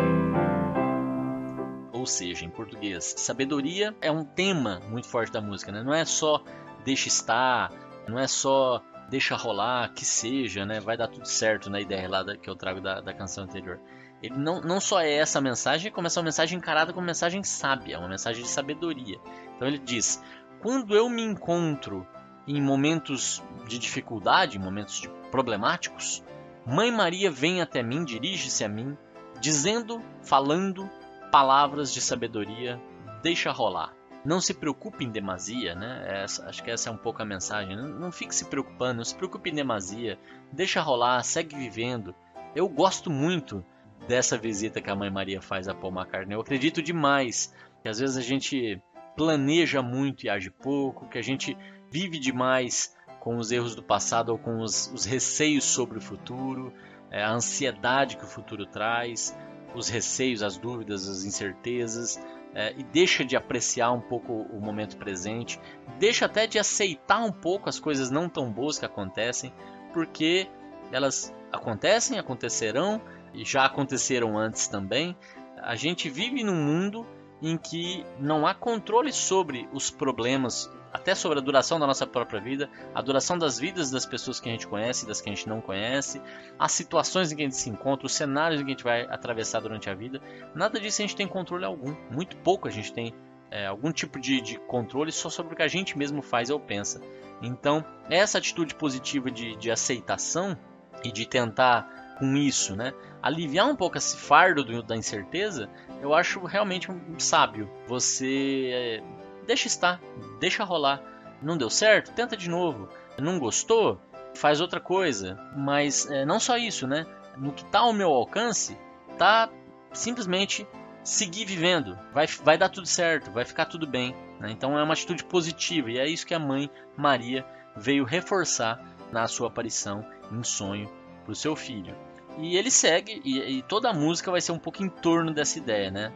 Ou 2.03 2.07
seja, 2.07 2.45
em 2.45 2.51
português, 2.51 3.15
sabedoria 3.17 3.95
é 4.01 4.11
um 4.11 4.25
tema 4.25 4.81
muito 4.89 5.07
forte 5.07 5.31
da 5.31 5.41
música, 5.41 5.71
né? 5.71 5.85
Não 5.85 5.95
é 5.95 6.05
só 6.05 6.43
deixa 6.85 7.07
estar, 7.07 7.71
não 8.09 8.19
é 8.19 8.27
só 8.27 8.83
deixa 9.09 9.37
rolar, 9.37 9.93
que 9.95 10.05
seja, 10.05 10.67
né? 10.67 10.81
Vai 10.81 10.97
dar 10.97 11.07
tudo 11.07 11.29
certo 11.29 11.71
na 11.71 11.81
ideia 11.81 12.09
lá 12.09 12.25
que 12.37 12.51
eu 12.51 12.57
trago 12.57 12.81
da, 12.81 13.01
da 13.01 13.15
canção 13.15 13.45
anterior. 13.45 13.79
Ele 14.21 14.37
não, 14.37 14.61
não 14.61 14.81
só 14.81 15.01
é 15.01 15.13
essa 15.13 15.41
mensagem, 15.41 15.93
como 15.93 16.09
essa 16.09 16.21
mensagem 16.21 16.59
encarada 16.59 16.93
como 16.93 17.07
mensagem 17.07 17.45
sábia, 17.45 18.01
uma 18.01 18.09
mensagem 18.09 18.43
de 18.43 18.49
sabedoria. 18.49 19.21
Então 19.55 19.69
ele 19.69 19.79
diz: 19.79 20.21
quando 20.61 20.97
eu 20.97 21.09
me 21.09 21.23
encontro 21.23 22.05
em 22.49 22.61
momentos 22.61 23.41
de 23.69 23.79
dificuldade, 23.79 24.57
em 24.59 24.61
momentos 24.61 25.01
de 25.01 25.09
problemáticos, 25.31 26.25
Mãe 26.67 26.91
Maria 26.91 27.31
vem 27.31 27.63
até 27.63 27.81
mim, 27.81 28.05
dirige-se 28.05 28.65
a 28.65 28.69
mim, 28.69 28.99
dizendo, 29.41 30.03
falando 30.21 30.91
palavras 31.33 31.93
de 31.95 32.03
sabedoria, 32.03 32.79
deixa 33.23 33.51
rolar. 33.51 33.95
Não 34.23 34.39
se 34.39 34.53
preocupe 34.53 35.03
em 35.03 35.11
demasia, 35.11 35.75
né? 35.75 36.23
Essa, 36.23 36.47
acho 36.47 36.63
que 36.63 36.71
essa 36.71 36.91
é 36.91 36.93
um 36.93 36.97
pouco 36.97 37.23
a 37.23 37.25
mensagem. 37.25 37.75
Não, 37.75 37.89
não 37.89 38.13
fique 38.13 38.35
se 38.35 38.45
preocupando, 38.45 38.99
não 38.99 39.05
se 39.05 39.17
preocupe 39.17 39.51
em 39.51 39.55
demasia, 39.55 40.19
deixa 40.53 40.83
rolar, 40.83 41.23
segue 41.25 41.57
vivendo. 41.57 42.15
Eu 42.55 42.69
gosto 42.69 43.11
muito 43.11 43.65
dessa 44.07 44.37
visita 44.37 44.81
que 44.81 44.91
a 44.91 44.95
Mãe 44.95 45.11
Maria 45.11 45.41
faz 45.41 45.69
a 45.69 45.75
Paul 45.75 45.95
McCartney. 45.95 46.37
Eu 46.37 46.41
acredito 46.43 46.83
demais 46.83 47.53
que 47.83 47.89
às 47.89 47.99
vezes 47.99 48.19
a 48.19 48.21
gente 48.21 48.81
planeja 49.17 49.81
muito 49.83 50.25
e 50.25 50.29
age 50.29 50.51
pouco, 50.51 51.09
que 51.09 51.19
a 51.19 51.23
gente 51.23 51.57
vive 51.91 52.19
demais 52.19 52.95
com 53.21 53.37
os 53.37 53.51
erros 53.51 53.75
do 53.75 53.83
passado 53.83 54.31
ou 54.31 54.39
com 54.39 54.61
os, 54.61 54.93
os 54.93 55.07
receios 55.07 55.65
sobre 55.65 55.97
o 55.97 56.01
futuro, 56.01 56.73
é, 57.11 57.23
a 57.23 57.33
ansiedade 57.33 58.17
que 58.17 58.25
o 58.25 58.29
futuro 58.29 58.67
traz, 58.67 59.37
os 59.75 59.89
receios, 59.89 60.43
as 60.43 60.57
dúvidas, 60.57 61.09
as 61.09 61.25
incertezas, 61.25 62.21
é, 62.55 62.75
e 62.77 62.83
deixa 62.83 63.25
de 63.25 63.35
apreciar 63.35 63.93
um 63.93 64.01
pouco 64.01 64.33
o 64.33 64.61
momento 64.61 64.97
presente, 64.97 65.59
deixa 65.99 66.27
até 66.27 66.47
de 66.47 66.59
aceitar 66.59 67.21
um 67.21 67.33
pouco 67.33 67.69
as 67.69 67.79
coisas 67.79 68.11
não 68.11 68.29
tão 68.29 68.51
boas 68.51 68.79
que 68.79 68.85
acontecem, 68.85 69.53
porque 69.93 70.49
elas 70.91 71.35
acontecem, 71.51 72.19
acontecerão 72.19 73.01
e 73.33 73.45
já 73.45 73.65
aconteceram 73.65 74.37
antes 74.37 74.69
também. 74.69 75.17
A 75.63 75.75
gente 75.75 76.11
vive 76.11 76.45
num 76.45 76.55
mundo 76.55 77.07
em 77.41 77.57
que 77.57 78.05
não 78.19 78.47
há 78.47 78.55
controle 78.55 79.13
sobre 79.13 79.69
os 79.73 79.91
problemas, 79.91 80.71
até 80.93 81.15
sobre 81.15 81.39
a 81.39 81.43
duração 81.43 81.81
da 81.81 81.87
nossa 81.87 82.07
própria 82.07 82.41
vida, 82.41 82.69
a 82.95 83.01
duração 83.01 83.39
das 83.39 83.59
vidas 83.59 83.91
das 83.91 84.05
pessoas 84.05 84.39
que 84.39 84.49
a 84.49 84.53
gente 84.53 84.67
conhece 84.67 85.05
e 85.05 85.09
das 85.09 85.21
que 85.21 85.31
a 85.31 85.35
gente 85.35 85.49
não 85.49 85.61
conhece, 85.61 86.21
as 86.59 86.73
situações 86.73 87.33
em 87.33 87.37
que 87.37 87.43
a 87.43 87.45
gente 87.47 87.57
se 87.57 87.71
encontra, 87.71 88.07
os 88.07 88.15
cenários 88.15 88.61
em 88.61 88.65
que 88.65 88.71
a 88.71 88.75
gente 88.75 88.85
vai 88.85 89.03
atravessar 89.03 89.61
durante 89.61 89.89
a 89.89 89.95
vida. 89.95 90.21
Nada 90.55 90.79
disso 90.79 91.01
a 91.01 91.07
gente 91.07 91.17
tem 91.17 91.27
controle 91.27 91.65
algum. 91.65 91.95
Muito 92.11 92.37
pouco 92.37 92.69
a 92.69 92.71
gente 92.71 92.93
tem 92.93 93.15
é, 93.51 93.67
algum 93.67 93.91
tipo 93.91 94.21
de, 94.21 94.41
de, 94.41 94.59
controle 94.59 95.11
só 95.13 95.31
sobre 95.31 95.55
o 95.55 95.57
que 95.57 95.63
a 95.63 95.69
gente 95.69 95.97
mesmo 95.97 96.23
faz 96.23 96.51
ou 96.51 96.61
pensa. 96.61 97.01
Então, 97.41 97.85
essa 98.09 98.39
atitude 98.39 98.75
positiva 98.75 99.31
de, 99.31 99.57
de 99.57 99.71
aceitação 99.71 100.57
e 101.03 101.11
de 101.11 101.27
tentar 101.27 102.15
com 102.19 102.37
isso, 102.37 102.77
né? 102.77 102.93
Aliviar 103.23 103.69
um 103.69 103.77
pouco 103.77 103.99
esse 103.99 104.17
fardo 104.17 104.65
do, 104.65 104.83
da 104.83 104.97
incerteza, 104.97 105.69
eu 106.01 106.15
acho 106.15 106.45
realmente 106.45 106.89
sábio. 107.19 107.71
Você 107.87 108.71
é, 108.73 109.03
deixa 109.47 109.67
estar, 109.67 110.01
deixa 110.39 110.65
rolar. 110.65 111.03
Não 111.41 111.57
deu 111.57 111.69
certo? 111.69 112.13
Tenta 112.13 112.37
de 112.37 112.49
novo. 112.49 112.89
Não 113.19 113.39
gostou? 113.39 114.01
Faz 114.35 114.61
outra 114.61 114.81
coisa. 114.81 115.39
Mas 115.57 116.11
é, 116.11 116.25
não 116.25 116.39
só 116.39 116.57
isso, 116.57 116.87
né? 116.87 117.07
No 117.37 117.53
que 117.53 117.65
está 117.65 117.81
ao 117.81 117.93
meu 117.93 118.11
alcance, 118.11 118.79
tá 119.19 119.51
simplesmente 119.93 120.67
seguir 121.03 121.45
vivendo. 121.45 121.99
Vai, 122.13 122.27
vai 122.27 122.57
dar 122.57 122.69
tudo 122.69 122.87
certo, 122.87 123.31
vai 123.31 123.45
ficar 123.45 123.67
tudo 123.67 123.87
bem. 123.87 124.15
Né? 124.39 124.51
Então 124.51 124.79
é 124.79 124.83
uma 124.83 124.93
atitude 124.93 125.25
positiva 125.25 125.91
e 125.91 125.99
é 125.99 126.07
isso 126.07 126.27
que 126.27 126.35
a 126.35 126.39
mãe 126.39 126.71
Maria 126.97 127.45
veio 127.77 128.05
reforçar 128.05 128.85
na 129.11 129.27
sua 129.27 129.49
aparição 129.49 130.05
em 130.31 130.43
sonho 130.43 130.91
para 131.25 131.33
o 131.33 131.37
seu 131.37 131.57
filho. 131.57 131.95
E 132.39 132.57
ele 132.57 132.71
segue, 132.71 133.21
e, 133.25 133.59
e, 133.59 133.63
toda 133.63 133.91
a 133.91 133.93
música 133.93 134.31
vai 134.31 134.41
ser 134.41 134.53
um 134.53 134.59
pouco 134.59 134.83
em 134.83 134.89
torno 134.89 135.35
dessa 135.35 135.59
ideia, 135.59 135.91
né? 135.91 136.11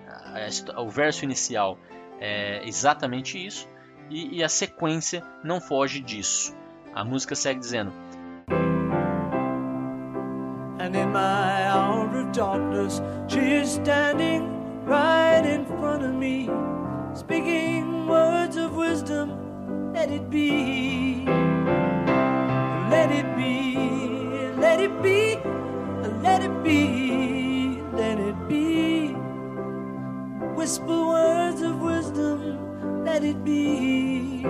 O 0.78 0.88
verso 0.88 1.24
inicial 1.24 1.78
é 2.20 2.66
exatamente 2.66 3.44
isso, 3.44 3.68
e, 4.10 4.38
e 4.38 4.44
a 4.44 4.48
sequência 4.48 5.22
não 5.42 5.60
foge 5.60 6.00
disso. 6.00 6.54
A 6.94 7.04
música 7.04 7.34
segue 7.34 7.60
dizendo: 7.60 7.92
And 10.78 10.94
in 10.94 11.10
my 11.12 11.68
hour 11.68 12.08
of 12.16 12.32
darkness, 12.32 13.02
she 13.28 13.40
is 13.40 13.70
standing 13.70 14.48
right 14.86 15.44
in 15.44 15.66
front 15.66 16.04
of 16.04 16.12
me, 16.12 16.48
speaking 17.14 18.06
words 18.06 18.56
of 18.56 18.76
wisdom. 18.76 19.92
Let 19.92 20.10
it 20.10 20.28
be, 20.30 21.24
let 22.90 23.10
it 23.10 23.26
be, 23.36 23.76
let 24.58 24.80
it 24.80 25.02
be. 25.02 25.38
Let 26.22 26.42
it 26.42 26.62
be, 26.62 27.80
let 27.92 28.18
it 28.18 28.48
be. 28.48 29.08
Whisper 30.54 31.05
let 33.16 33.24
it 33.24 33.38
be. 33.40 34.42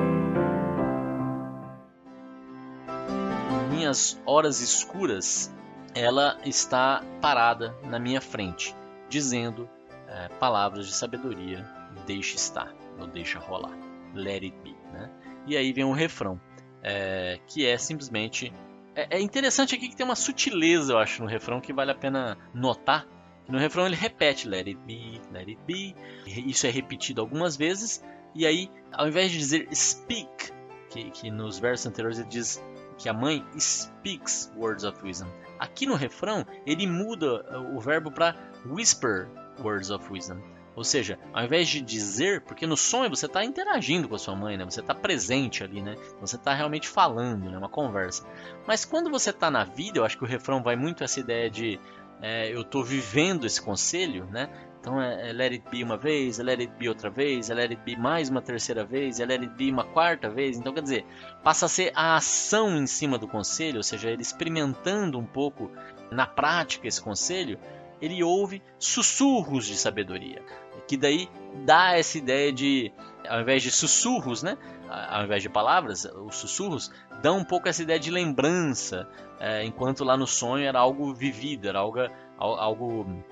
Minhas 3.71 4.21
horas 4.27 4.61
escuras, 4.61 5.55
ela 5.95 6.37
está 6.45 7.05
parada 7.21 7.77
na 7.85 8.01
minha 8.01 8.21
frente, 8.21 8.75
dizendo 9.09 9.69
é, 10.09 10.29
palavras 10.41 10.87
de 10.87 10.95
sabedoria, 10.95 11.65
deixa 12.07 12.35
estar, 12.35 12.75
ou 12.99 13.07
deixa 13.07 13.39
rolar, 13.39 13.79
let 14.15 14.43
it 14.43 14.57
be. 14.65 14.75
Né? 14.93 15.11
E 15.47 15.57
aí 15.57 15.73
vem 15.73 15.85
um 15.85 15.93
refrão, 15.93 16.41
é, 16.83 17.39
que 17.47 17.65
é 17.65 17.79
simplesmente 17.79 18.53
é, 18.97 19.19
é, 19.19 19.21
interessante 19.21 19.77
aqui 19.77 19.89
que 19.89 19.97
tem 19.97 20.05
uma 20.05 20.17
sutileza, 20.17 20.95
eu 20.95 20.99
acho, 20.99 21.23
no 21.23 21.29
refrão 21.29 21.61
que 21.61 21.73
vale 21.73 21.93
a 21.93 21.95
pena 21.95 22.37
notar. 22.53 23.07
No 23.49 23.59
refrão 23.59 23.87
ele 23.87 23.95
repete 23.95 24.49
let 24.49 24.67
it 24.67 24.81
be, 24.85 25.21
let 25.33 25.47
it 25.47 25.61
be. 25.65 25.95
Isso 26.27 26.67
é 26.67 26.71
repetido 26.71 27.21
algumas 27.21 27.57
vezes. 27.57 28.03
E 28.35 28.47
aí, 28.47 28.71
ao 28.93 29.09
invés 29.09 29.31
de 29.31 29.39
dizer 29.39 29.69
speak, 29.75 30.53
que, 30.91 31.11
que 31.11 31.31
nos 31.31 31.59
versos 31.59 31.87
anteriores 31.87 32.19
ele 32.19 32.29
diz 32.29 32.63
que 32.99 33.09
a 33.09 33.13
mãe 33.13 33.45
speaks 33.59 34.53
words 34.57 34.85
of 34.85 35.03
wisdom. 35.03 35.29
Aqui 35.59 35.87
no 35.87 35.95
refrão 35.95 36.47
ele 36.67 36.87
muda 36.87 37.45
o 37.75 37.81
verbo 37.81 38.11
para 38.11 38.35
whisper 38.67 39.29
words 39.63 39.91
of 39.91 40.11
wisdom. 40.11 40.41
Ou 40.75 40.85
seja, 40.85 41.19
ao 41.33 41.43
invés 41.43 41.69
de 41.69 41.81
dizer, 41.81 42.43
porque 42.43 42.67
no 42.67 42.77
sonho 42.77 43.09
você 43.09 43.25
está 43.25 43.43
interagindo 43.43 44.07
com 44.07 44.15
a 44.15 44.19
sua 44.19 44.37
mãe, 44.37 44.59
né? 44.59 44.65
Você 44.67 44.81
está 44.81 44.95
presente 44.95 45.65
ali, 45.65 45.81
né? 45.81 45.97
Você 46.21 46.37
está 46.37 46.53
realmente 46.53 46.87
falando, 46.87 47.51
né? 47.51 47.57
Uma 47.57 47.69
conversa. 47.69 48.27
Mas 48.67 48.85
quando 48.85 49.11
você 49.11 49.31
está 49.31 49.51
na 49.51 49.65
vida, 49.65 49.99
eu 49.99 50.05
acho 50.05 50.19
que 50.19 50.25
o 50.25 50.27
refrão 50.27 50.63
vai 50.63 50.77
muito 50.77 51.03
essa 51.03 51.19
ideia 51.19 51.49
de 51.49 51.81
é, 52.23 52.53
eu 52.53 52.63
estou 52.63 52.83
vivendo 52.83 53.47
esse 53.47 53.61
conselho, 53.61 54.27
né? 54.27 54.49
Então 54.81 55.03
é, 55.03 55.31
é, 55.31 55.33
let 55.33 55.53
it 55.53 55.65
be 55.69 55.83
uma 55.83 55.97
vez, 55.97 56.39
é 56.39 56.45
let 56.45 56.61
it 56.61 56.73
be 56.79 56.89
outra 56.89 57.11
vez, 57.11 57.51
é 57.51 57.55
let 57.55 57.71
it 57.71 57.83
be 57.85 57.97
mais 57.97 58.29
uma 58.29 58.41
terceira 58.41 58.85
vez, 58.85 59.19
é 59.19 59.27
let 59.27 59.41
it 59.41 59.53
be 59.55 59.71
uma 59.71 59.85
quarta 59.85 60.31
vez. 60.31 60.57
Então 60.57 60.73
quer 60.73 60.83
dizer, 60.83 61.05
passa 61.43 61.67
a 61.67 61.69
ser 61.69 61.91
a 61.95 62.17
ação 62.17 62.77
em 62.77 62.87
cima 62.87 63.19
do 63.19 63.27
conselho, 63.27 63.79
ou 63.79 63.83
seja, 63.83 64.11
ele 64.11 64.23
experimentando 64.23 65.19
um 65.19 65.27
pouco 65.27 65.71
na 66.11 66.25
prática 66.25 66.87
esse 66.87 67.03
conselho, 67.03 67.59
ele 68.01 68.23
ouve 68.23 68.63
sussurros 68.79 69.67
de 69.67 69.77
sabedoria. 69.77 70.41
Que 70.87 70.97
daí 70.97 71.29
dá 71.65 71.99
essa 71.99 72.17
ideia 72.17 72.53
de, 72.53 72.93
ao 73.29 73.41
invés 73.41 73.63
de 73.63 73.71
sussurros, 73.71 74.43
né? 74.43 74.57
Ao 74.89 75.25
invés 75.25 75.43
de 75.43 75.49
palavras, 75.49 76.05
os 76.05 76.37
sussurros 76.37 76.91
dão 77.23 77.39
um 77.39 77.45
pouco 77.45 77.69
essa 77.69 77.83
ideia 77.83 77.99
de 77.99 78.11
lembrança, 78.11 79.09
é, 79.41 79.65
enquanto 79.65 80.05
lá 80.05 80.17
no 80.17 80.27
sonho 80.27 80.65
era 80.65 80.79
algo 80.79 81.13
vivido, 81.15 81.69
era 81.69 81.79
algo, 81.79 81.99
algo 82.39 83.25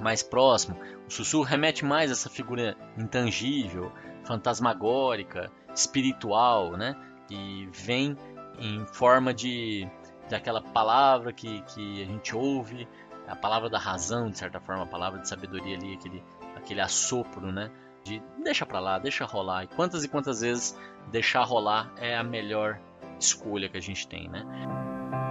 mais 0.00 0.22
próximo. 0.22 0.76
O 1.06 1.10
sussurro 1.10 1.44
remete 1.44 1.84
mais 1.84 2.10
a 2.10 2.12
essa 2.12 2.28
figura 2.28 2.76
intangível, 2.96 3.92
fantasmagórica, 4.24 5.50
espiritual, 5.74 6.72
né? 6.76 6.96
Que 7.28 7.68
vem 7.72 8.16
em 8.58 8.86
forma 8.86 9.32
de 9.32 9.88
daquela 10.28 10.60
palavra 10.60 11.32
que, 11.32 11.62
que 11.62 12.02
a 12.02 12.06
gente 12.06 12.34
ouve, 12.34 12.88
a 13.28 13.36
palavra 13.36 13.68
da 13.68 13.78
razão, 13.78 14.30
de 14.30 14.38
certa 14.38 14.60
forma, 14.60 14.84
a 14.84 14.86
palavra 14.86 15.20
de 15.20 15.28
sabedoria 15.28 15.76
ali, 15.76 15.94
aquele, 15.94 16.24
aquele 16.56 16.80
assopro, 16.80 17.52
né? 17.52 17.70
De 18.06 18.22
deixa 18.40 18.64
pra 18.64 18.78
lá, 18.78 19.00
deixa 19.00 19.24
rolar. 19.24 19.64
E 19.64 19.66
quantas 19.66 20.04
e 20.04 20.08
quantas 20.08 20.40
vezes 20.40 20.78
deixar 21.10 21.42
rolar 21.42 21.92
é 21.96 22.16
a 22.16 22.22
melhor 22.22 22.78
escolha 23.18 23.68
que 23.68 23.76
a 23.76 23.80
gente 23.80 24.06
tem, 24.06 24.28
né? 24.28 24.44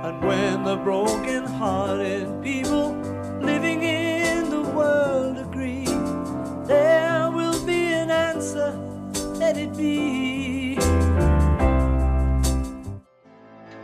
And 0.04 0.20
when 0.20 0.62
the 0.66 0.76
broken 0.84 1.46
hearted 1.58 2.28
people 2.44 2.92
living 3.42 3.82
in 3.82 4.50
the 4.50 4.70
world 4.76 5.40
agree, 5.40 5.86
there 6.68 7.30
will 7.34 7.64
be 7.66 7.94
an 7.94 8.12
answer, 8.12 8.74
let 9.40 9.58
it 9.58 9.74
be. 9.78 10.76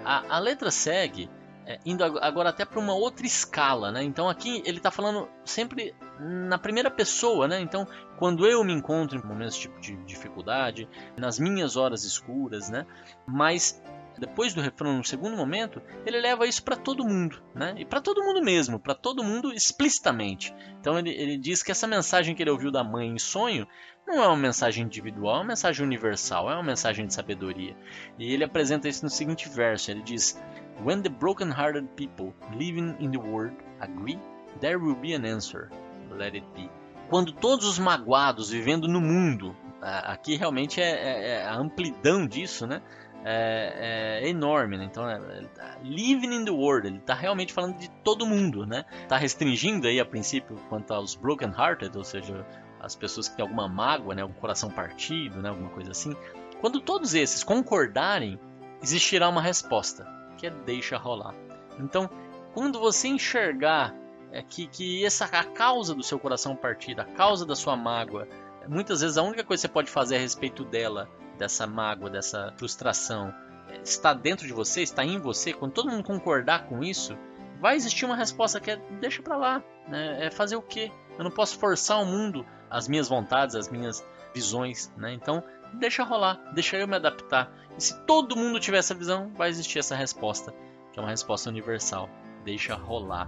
A, 0.04 0.36
a 0.36 0.40
letra 0.40 0.70
segue 0.70 1.30
é, 1.72 1.80
indo 1.86 2.04
agora 2.04 2.50
até 2.50 2.66
para 2.66 2.80
uma 2.80 2.94
outra 2.94 3.26
escala, 3.26 3.92
né? 3.92 4.04
Então 4.04 4.28
aqui 4.28 4.62
ele 4.66 4.78
está 4.78 4.92
falando 4.92 5.30
sempre 5.46 5.96
na 6.20 6.58
primeira 6.58 6.92
pessoa, 6.92 7.48
né? 7.48 7.62
Então 7.62 7.88
quando 8.18 8.46
eu 8.46 8.64
me 8.64 8.74
encontro 8.74 9.18
em 9.18 9.24
momentos 9.24 9.58
tipo 9.58 9.80
de 9.80 9.96
dificuldade, 10.04 10.88
nas 11.18 11.40
minhas 11.40 11.78
horas 11.78 12.04
escuras, 12.04 12.70
né? 12.70 12.86
Mas 13.26 13.82
depois 14.22 14.54
do 14.54 14.62
refrão, 14.62 14.98
no 14.98 15.04
segundo 15.04 15.36
momento, 15.36 15.82
ele 16.06 16.22
leva 16.22 16.46
isso 16.46 16.64
para 16.64 16.76
todo 16.76 17.04
mundo, 17.04 17.42
né? 17.56 17.74
E 17.76 17.84
para 17.84 18.00
todo 18.00 18.24
mundo 18.24 18.40
mesmo, 18.40 18.80
para 18.80 18.94
todo 18.94 19.24
mundo 19.24 19.52
explicitamente. 19.52 20.54
Então 20.80 21.00
ele, 21.00 21.10
ele 21.10 21.40
diz 21.40 21.64
que 21.64 21.72
essa 21.72 21.88
mensagem 21.88 22.36
que 22.36 22.44
ele 22.44 22.52
ouviu 22.52 22.72
da 22.72 22.84
mãe 22.84 23.10
em 23.10 23.18
sonho 23.18 23.68
não 24.06 24.24
é 24.24 24.28
uma 24.28 24.38
mensagem 24.38 24.86
individual, 24.86 25.38
é 25.38 25.40
uma 25.40 25.48
mensagem 25.48 25.84
universal, 25.84 26.52
é 26.52 26.54
uma 26.54 26.62
mensagem 26.62 27.08
de 27.08 27.16
sabedoria. 27.16 27.76
E 28.20 28.32
ele 28.32 28.44
apresenta 28.44 28.88
isso 28.88 29.04
no 29.04 29.10
seguinte 29.10 29.50
verso: 29.50 29.90
ele 29.90 30.04
diz: 30.04 30.40
When 30.86 31.02
the 31.02 31.10
broken-hearted 31.10 31.88
people 31.96 32.32
living 32.56 32.96
in 33.00 33.10
the 33.10 33.18
world 33.18 33.56
agree, 33.80 34.20
there 34.60 34.78
will 34.78 34.98
be 34.98 35.16
an 35.16 35.26
answer. 35.26 35.72
Let 36.12 36.36
it 36.36 36.46
be. 36.54 36.70
Quando 37.10 37.32
todos 37.32 37.66
os 37.66 37.80
magoados 37.80 38.52
vivendo 38.52 38.88
no 38.88 39.02
mundo, 39.02 39.56
aqui 39.82 40.36
realmente 40.36 40.80
é, 40.80 40.92
é, 40.92 41.30
é 41.30 41.46
a 41.48 41.56
amplidão 41.56 42.28
disso, 42.28 42.68
né? 42.68 42.84
É, 43.24 44.22
é 44.24 44.30
enorme, 44.30 44.78
né? 44.78 44.86
Então, 44.86 45.10
é, 45.10 45.20
tá 45.56 45.78
living 45.84 46.34
in 46.34 46.46
the 46.46 46.52
world, 46.52 46.88
ele 46.88 46.98
está 46.98 47.14
realmente 47.14 47.54
falando 47.54 47.78
de 47.78 47.90
todo 48.04 48.26
mundo, 48.26 48.66
né? 48.66 48.86
Está 49.04 49.18
restringindo 49.18 49.88
aí 49.88 50.00
a 50.00 50.06
princípio 50.06 50.56
quanto 50.70 50.94
aos 50.94 51.16
broken 51.16 51.50
hearted, 51.50 51.96
ou 51.98 52.04
seja, 52.04 52.46
as 52.80 52.96
pessoas 52.96 53.28
que 53.28 53.36
têm 53.36 53.44
alguma 53.44 53.68
mágoa, 53.68 54.16
né? 54.16 54.22
Algum 54.22 54.34
coração 54.34 54.70
partido, 54.70 55.42
né? 55.42 55.50
Alguma 55.50 55.70
coisa 55.70 55.92
assim. 55.92 56.16
Quando 56.60 56.80
todos 56.80 57.14
esses 57.14 57.44
concordarem, 57.44 58.40
existirá 58.82 59.30
uma 59.30 59.42
resposta, 59.42 60.08
que 60.38 60.48
é 60.48 60.50
deixa 60.50 60.98
rolar. 60.98 61.36
Então, 61.80 62.10
quando 62.54 62.80
você 62.80 63.08
enxergar 63.08 63.96
é, 64.32 64.42
que, 64.42 64.68
que 64.68 65.06
essa 65.06 65.26
a 65.26 65.44
causa 65.44 65.94
do 65.94 66.04
seu 66.04 66.20
coração 66.20 66.56
partido, 66.56 67.02
a 67.02 67.06
causa 67.06 67.46
da 67.46 67.56
sua 67.56 67.76
mágoa, 67.76 68.28
muitas 68.68 69.02
vezes 69.02 69.18
a 69.18 69.24
única 69.24 69.44
coisa 69.44 69.62
que 69.62 69.68
você 69.68 69.74
pode 69.74 69.92
fazer 69.92 70.18
a 70.18 70.20
respeito 70.20 70.64
dela 70.64 71.10
dessa 71.42 71.66
mágoa, 71.66 72.08
dessa 72.08 72.54
frustração, 72.56 73.34
é, 73.68 73.82
está 73.82 74.14
dentro 74.14 74.46
de 74.46 74.54
você, 74.54 74.84
está 74.84 75.04
em 75.04 75.18
você, 75.18 75.52
quando 75.52 75.74
todo 75.74 75.90
mundo 75.90 76.04
concordar 76.04 76.68
com 76.68 76.84
isso, 76.84 77.18
vai 77.60 77.76
existir 77.76 78.06
uma 78.06 78.16
resposta 78.16 78.60
que 78.60 78.70
é 78.70 78.76
deixa 79.00 79.24
para 79.24 79.36
lá, 79.36 79.64
né? 79.88 80.28
É 80.28 80.30
fazer 80.30 80.56
o 80.56 80.62
quê? 80.62 80.92
Eu 81.18 81.24
não 81.24 81.32
posso 81.32 81.58
forçar 81.58 82.00
o 82.00 82.06
mundo 82.06 82.46
as 82.70 82.88
minhas 82.88 83.10
vontades, 83.10 83.56
as 83.56 83.70
minhas 83.70 84.06
visões, 84.34 84.92
né? 84.96 85.14
Então, 85.14 85.44
deixa 85.74 86.04
rolar, 86.04 86.40
deixa 86.54 86.78
eu 86.78 86.88
me 86.88 86.96
adaptar. 86.96 87.52
E 87.76 87.84
se 87.84 88.00
todo 88.06 88.36
mundo 88.36 88.60
tiver 88.60 88.78
essa 88.78 88.94
visão, 88.94 89.32
vai 89.36 89.50
existir 89.50 89.80
essa 89.80 89.96
resposta, 89.96 90.54
que 90.94 91.00
é 91.00 91.02
uma 91.02 91.10
resposta 91.10 91.50
universal. 91.50 92.08
Deixa 92.46 92.76
rolar. 92.76 93.28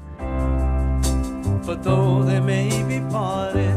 But 1.66 1.82
though 1.82 2.24
they 2.26 2.40
may 2.40 2.70
be 2.84 3.02
parted, 3.12 3.76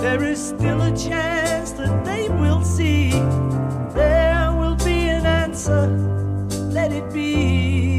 there 0.00 0.30
is 0.30 0.40
still 0.40 0.82
a 0.82 0.94
chance 0.96 1.45
they 2.04 2.28
will 2.28 2.62
see. 2.62 3.10
There 3.94 4.52
will 4.58 4.76
be 4.76 5.08
an 5.08 5.26
answer. 5.26 5.86
Let 6.70 6.92
it 6.92 7.12
be. 7.12 7.95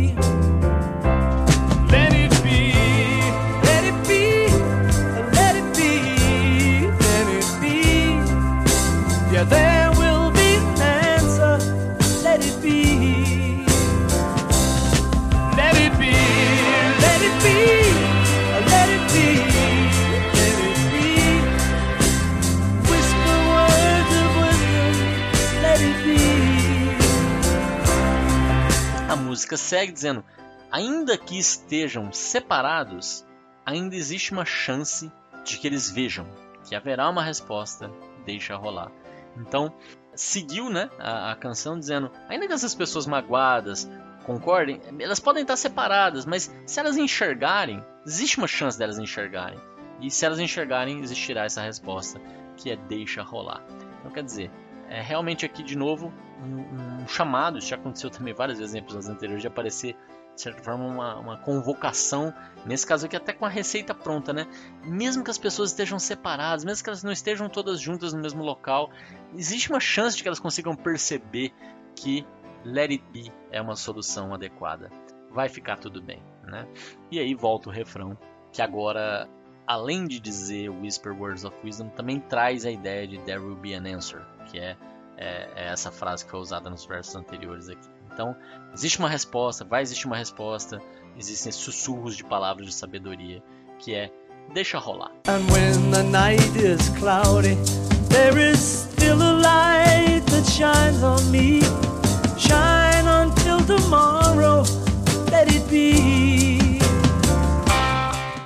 Música 29.38 29.56
segue 29.56 29.92
dizendo: 29.92 30.24
ainda 30.72 31.16
que 31.16 31.38
estejam 31.38 32.12
separados, 32.12 33.24
ainda 33.64 33.96
existe 33.96 34.32
uma 34.32 34.46
chance 34.46 35.12
de 35.46 35.58
que 35.58 35.68
eles 35.68 35.92
vejam 35.92 36.26
que 36.68 36.76
haverá 36.76 37.08
uma 37.08 37.24
resposta. 37.24 37.90
Deixa 38.26 38.58
rolar. 38.58 38.92
Então, 39.38 39.74
seguiu 40.14 40.70
né, 40.70 40.90
a, 40.98 41.32
a 41.32 41.36
canção 41.36 41.78
dizendo: 41.78 42.12
ainda 42.28 42.48
que 42.48 42.54
essas 42.54 42.74
pessoas 42.74 43.06
magoadas 43.06 43.88
concordem, 44.26 44.82
elas 45.00 45.20
podem 45.20 45.44
estar 45.44 45.56
separadas, 45.56 46.26
mas 46.26 46.52
se 46.66 46.80
elas 46.80 46.98
enxergarem, 46.98 47.82
existe 48.06 48.40
uma 48.40 48.48
chance 48.48 48.78
delas 48.78 48.98
enxergarem. 48.98 49.60
E 50.02 50.12
se 50.12 50.26
elas 50.26 50.40
enxergarem, 50.40 51.00
existirá 51.00 51.46
essa 51.46 51.62
resposta, 51.62 52.20
que 52.58 52.72
é 52.72 52.76
deixa 52.76 53.22
rolar. 53.22 53.64
Então, 54.00 54.12
quer 54.12 54.24
dizer, 54.24 54.52
é 54.90 55.02
realmente 55.02 55.46
aqui 55.46 55.64
de 55.64 55.78
novo 55.78 56.12
um, 56.44 57.04
um 57.04 57.08
chamado, 57.08 57.58
isso 57.58 57.68
já 57.68 57.76
aconteceu 57.76 58.10
também 58.10 58.34
várias 58.34 58.58
vezes 58.58 58.76
em 58.76 58.80
episódios 58.80 59.10
anteriores, 59.10 59.42
de 59.42 59.48
aparecer 59.48 59.96
de 60.38 60.42
certa 60.44 60.62
forma 60.62 60.86
uma, 60.86 61.16
uma 61.16 61.38
convocação, 61.38 62.32
nesse 62.64 62.86
caso 62.86 63.08
aqui 63.08 63.16
até 63.16 63.34
com 63.34 63.44
a 63.44 63.50
receita 63.50 63.96
pronta, 63.96 64.32
né? 64.32 64.46
Mesmo 64.84 65.24
que 65.24 65.32
as 65.32 65.38
pessoas 65.38 65.72
estejam 65.72 65.98
separadas, 65.98 66.64
mesmo 66.64 66.84
que 66.84 66.90
elas 66.90 67.04
não 67.04 67.12
estejam 67.12 67.50
todas 67.50 67.82
juntas 67.82 68.14
no 68.14 68.22
mesmo 68.22 68.44
local, 68.44 68.92
existe 69.36 69.72
uma 69.72 69.80
chance 69.80 70.16
de 70.16 70.22
que 70.22 70.30
elas 70.30 70.40
consigam 70.40 70.76
perceber 70.76 71.52
que 71.96 72.24
Let 72.64 72.92
It 72.92 73.04
Be 73.12 73.34
é 73.52 73.60
uma 73.60 73.76
solução 73.76 74.32
adequada. 74.32 74.92
Vai 75.32 75.50
ficar 75.50 75.78
tudo 75.78 76.04
bem, 76.04 76.22
né? 76.44 76.68
E 77.10 77.20
aí 77.20 77.34
volta 77.34 77.70
o 77.70 77.72
refrão, 77.72 78.16
que 78.52 78.62
agora, 78.62 79.28
além 79.66 80.06
de 80.06 80.20
dizer 80.20 80.70
Whisper 80.70 81.20
Words 81.20 81.46
of 81.46 81.56
Wisdom, 81.64 81.90
também 81.90 82.20
traz 82.20 82.64
a 82.64 82.70
ideia 82.70 83.08
de 83.08 83.18
There 83.20 83.40
Will 83.40 83.56
Be 83.56 83.74
an 83.74 83.88
Answer, 83.88 84.22
que 84.46 84.60
é, 84.60 84.78
é, 85.18 85.50
é 85.56 85.68
essa 85.68 85.92
frase 85.92 86.24
que 86.26 86.32
foi 86.32 86.40
usada 86.40 86.70
nos 86.70 86.86
versos 86.86 87.16
anteriores 87.16 87.70
aqui. 87.70 87.90
Então, 88.14 88.36
existe 88.74 89.00
uma 89.00 89.10
resposta, 89.10 89.66
vai 89.66 89.82
existir 89.82 90.08
uma 90.08 90.18
resposta, 90.18 90.82
existem 91.18 91.52
sussurros 91.52 92.16
de 92.16 92.24
palavras 92.24 92.68
de 92.68 92.74
sabedoria, 92.74 93.44
que 93.80 93.94
é 93.94 94.12
deixa 94.54 94.78
rolar. 94.78 95.12
And 95.28 95.46
when 95.52 95.92
the 95.92 96.04
night 96.04 96.58
is 96.58 96.90
cloudy, 96.98 97.58
there 98.10 98.40
is 98.40 98.60
still 98.60 99.22
a 99.22 99.34
light 99.34 100.24
that 100.32 100.50
shines 100.50 101.04
on 101.04 101.24
me. 101.32 101.62
Shine 102.38 103.08
until 103.08 103.64
tomorrow, 103.66 104.64
let 105.32 105.52
it 105.52 105.68
be. 105.70 106.80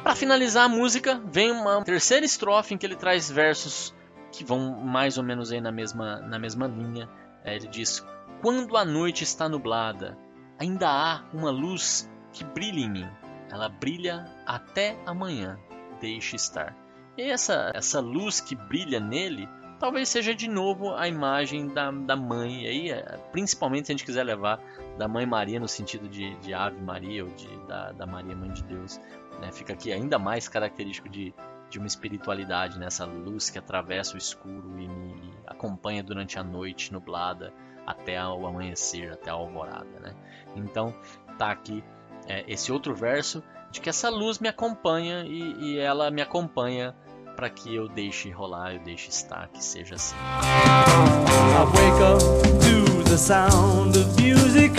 Para 0.03 0.15
finalizar 0.15 0.65
a 0.65 0.69
música, 0.69 1.21
vem 1.31 1.51
uma 1.51 1.83
terceira 1.83 2.25
estrofe 2.25 2.73
em 2.73 2.77
que 2.77 2.85
ele 2.85 2.95
traz 2.95 3.29
versos 3.29 3.93
que 4.31 4.43
vão 4.43 4.71
mais 4.83 5.17
ou 5.17 5.23
menos 5.23 5.51
aí 5.51 5.61
na 5.61 5.71
mesma, 5.71 6.21
na 6.21 6.39
mesma 6.39 6.67
linha. 6.67 7.09
É, 7.43 7.55
ele 7.55 7.67
diz: 7.67 8.05
Quando 8.41 8.77
a 8.77 8.85
noite 8.85 9.23
está 9.23 9.49
nublada, 9.49 10.17
ainda 10.59 10.89
há 10.89 11.23
uma 11.33 11.49
luz 11.49 12.09
que 12.31 12.43
brilha 12.43 12.79
em 12.79 12.89
mim. 12.89 13.07
Ela 13.49 13.67
brilha 13.67 14.25
até 14.45 14.97
amanhã. 15.05 15.59
Deixe 15.99 16.35
estar. 16.35 16.75
E 17.17 17.23
essa, 17.23 17.71
essa 17.75 17.99
luz 17.99 18.39
que 18.39 18.55
brilha 18.55 18.99
nele 18.99 19.47
talvez 19.81 20.09
seja 20.09 20.35
de 20.35 20.47
novo 20.47 20.93
a 20.93 21.07
imagem 21.07 21.67
da, 21.67 21.89
da 21.89 22.15
mãe. 22.15 22.65
E 22.65 22.67
aí, 22.67 22.91
é, 22.91 23.01
principalmente 23.31 23.87
se 23.87 23.91
a 23.91 23.93
gente 23.95 24.05
quiser 24.05 24.23
levar 24.23 24.61
da 24.95 25.07
Mãe 25.07 25.25
Maria 25.25 25.59
no 25.59 25.67
sentido 25.67 26.07
de, 26.07 26.35
de 26.37 26.53
Ave 26.53 26.79
Maria 26.79 27.25
ou 27.25 27.31
de, 27.31 27.47
da, 27.65 27.91
da 27.91 28.05
Maria 28.05 28.35
Mãe 28.35 28.51
de 28.51 28.63
Deus. 28.63 29.01
Né? 29.41 29.51
Fica 29.51 29.73
aqui 29.73 29.91
ainda 29.91 30.19
mais 30.19 30.47
característico 30.47 31.09
de, 31.09 31.33
de 31.71 31.79
uma 31.79 31.87
espiritualidade, 31.87 32.77
nessa 32.77 33.07
né? 33.07 33.13
luz 33.13 33.49
que 33.49 33.57
atravessa 33.57 34.15
o 34.15 34.17
escuro 34.17 34.77
e 34.77 34.87
me 34.87 35.33
acompanha 35.47 36.03
durante 36.03 36.37
a 36.37 36.43
noite 36.43 36.91
nublada 36.91 37.53
até 37.87 38.23
o 38.23 38.45
amanhecer, 38.45 39.11
até 39.11 39.31
a 39.31 39.33
alvorada. 39.33 39.99
Né? 40.01 40.13
Então 40.55 40.93
tá 41.37 41.49
aqui 41.49 41.83
é, 42.27 42.43
esse 42.47 42.71
outro 42.71 42.93
verso 42.93 43.41
de 43.71 43.79
que 43.79 43.89
essa 43.89 44.09
luz 44.09 44.37
me 44.37 44.49
acompanha 44.49 45.23
e, 45.23 45.53
e 45.59 45.79
ela 45.79 46.11
me 46.11 46.21
acompanha 46.21 46.93
para 47.37 47.49
que 47.49 47.73
eu 47.73 47.87
deixe 47.87 48.29
rolar, 48.29 48.73
eu 48.73 48.79
deixe 48.83 49.09
estar, 49.09 49.47
que 49.47 49.63
seja 49.63 49.95
assim. 49.95 50.15
I 50.17 51.63
wake 51.65 52.03
up 52.03 52.21
to 52.59 53.09
the 53.09 53.17
sound 53.17 53.97
of 53.97 54.21
music, 54.21 54.73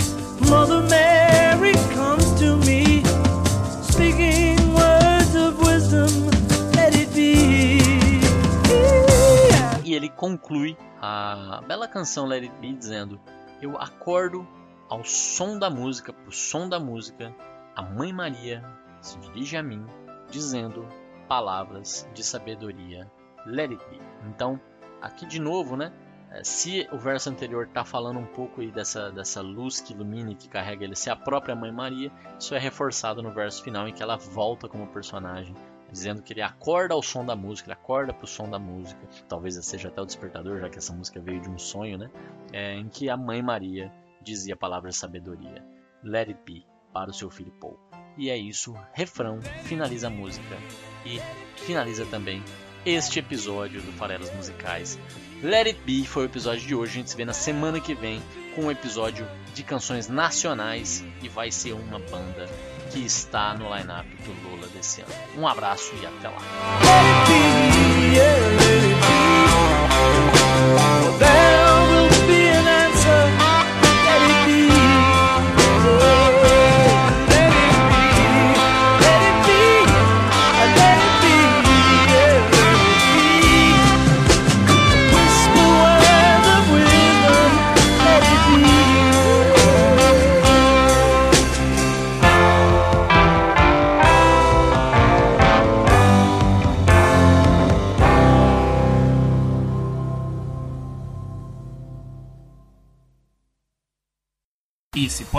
Mother 0.47 0.83
Mary 0.89 1.22
conclui 10.17 10.77
a 11.01 11.61
bela 11.67 11.89
canção 11.89 12.27
Let 12.27 12.45
It 12.45 12.55
Be 12.61 12.73
dizendo: 12.73 13.21
Eu 13.61 13.77
acordo 13.79 14.47
ao 14.89 15.05
som 15.05 15.59
da 15.59 15.71
música, 15.71 16.13
pro 16.13 16.33
som 16.33 16.69
da 16.69 16.79
música, 16.79 17.35
a 17.75 17.83
Mãe 17.83 18.13
Maria 18.13 18.63
se 19.01 19.19
dirige 19.19 19.57
a 19.57 19.63
mim, 19.63 19.85
dizendo 20.31 20.87
palavras 21.29 22.09
de 22.15 22.23
sabedoria. 22.23 23.11
Let 23.47 23.71
it 23.71 23.85
be. 23.91 24.01
Então, 24.29 24.61
aqui 25.01 25.27
de 25.27 25.41
novo, 25.41 25.77
né? 25.77 25.93
É, 26.31 26.43
se 26.45 26.89
o 26.91 26.99
verso 26.99 27.29
anterior 27.29 27.67
está 27.67 27.85
falando 27.85 28.19
um 28.19 28.27
pouco 28.27 28.61
aí 28.61 28.71
dessa, 28.71 29.11
dessa 29.11 29.43
luz 29.43 29.81
que 29.81 29.93
ilumina 29.93 30.31
e 30.31 30.35
que 30.35 30.49
carrega 30.49 30.85
ele 30.85 30.95
ser 30.95 31.11
a 31.11 31.17
própria 31.17 31.55
Mãe 31.55 31.71
Maria, 31.71 32.11
isso 32.39 32.55
é 32.55 32.59
reforçado 32.59 33.23
no 33.23 33.33
verso 33.33 33.63
final 33.63 33.87
em 33.87 33.93
que 33.93 34.03
ela 34.03 34.17
volta 34.17 34.69
como 34.69 34.87
personagem, 34.87 35.55
dizendo 35.93 36.23
que 36.23 36.33
ele 36.33 36.43
acorda 36.43 36.95
ao 36.95 37.03
som 37.03 37.25
da 37.25 37.37
música, 37.37 37.69
ele 37.69 37.79
acorda 37.79 38.15
para 38.15 38.25
o 38.25 38.29
som 38.29 38.49
da 38.49 38.59
música, 38.59 39.07
talvez 39.29 39.55
seja 39.65 39.89
até 39.89 40.01
o 40.01 40.07
despertador, 40.07 40.59
já 40.59 40.71
que 40.71 40.79
essa 40.79 40.93
música 40.93 41.21
veio 41.21 41.41
de 41.41 41.51
um 41.51 41.59
sonho, 41.59 41.99
né? 41.99 42.11
É, 42.53 42.75
em 42.75 42.89
que 42.89 43.11
a 43.11 43.17
Mãe 43.17 43.43
Maria 43.43 43.93
dizia 44.23 44.55
a 44.55 44.57
palavra 44.57 44.91
sabedoria, 44.91 45.65
Let 46.03 46.29
it 46.29 46.41
be, 46.45 46.67
para 46.93 47.11
o 47.11 47.15
seu 47.15 47.31
filho 47.31 47.53
Paul. 47.61 47.79
E 48.17 48.31
é 48.31 48.37
isso, 48.37 48.75
refrão, 48.93 49.41
finaliza 49.65 50.07
a 50.09 50.11
música 50.11 50.57
e 51.05 51.21
finaliza 51.57 52.05
também 52.07 52.43
este 52.85 53.19
episódio 53.19 53.81
do 53.81 53.93
Farelas 53.93 54.35
Musicais. 54.35 54.99
Let 55.43 55.67
It 55.67 55.81
Be 55.85 56.05
foi 56.07 56.25
o 56.25 56.27
episódio 56.27 56.67
de 56.67 56.75
hoje, 56.75 56.93
a 56.93 56.95
gente 56.97 57.11
se 57.11 57.17
vê 57.17 57.25
na 57.25 57.33
semana 57.33 57.81
que 57.81 57.95
vem 57.95 58.21
com 58.55 58.63
um 58.63 58.71
episódio 58.71 59.27
de 59.55 59.63
canções 59.63 60.09
nacionais 60.09 61.05
e 61.23 61.29
vai 61.29 61.51
ser 61.51 61.73
uma 61.73 61.99
banda 61.99 62.49
que 62.93 63.07
está 63.07 63.55
no 63.55 63.75
line-up 63.75 64.07
do 64.23 64.51
Lola 64.51 64.69
desse 64.69 65.01
ano. 65.01 65.15
Um 65.37 65.49
abraço 65.49 65.95
e 66.01 66.07
até 66.07 66.29
lá. 66.29 66.37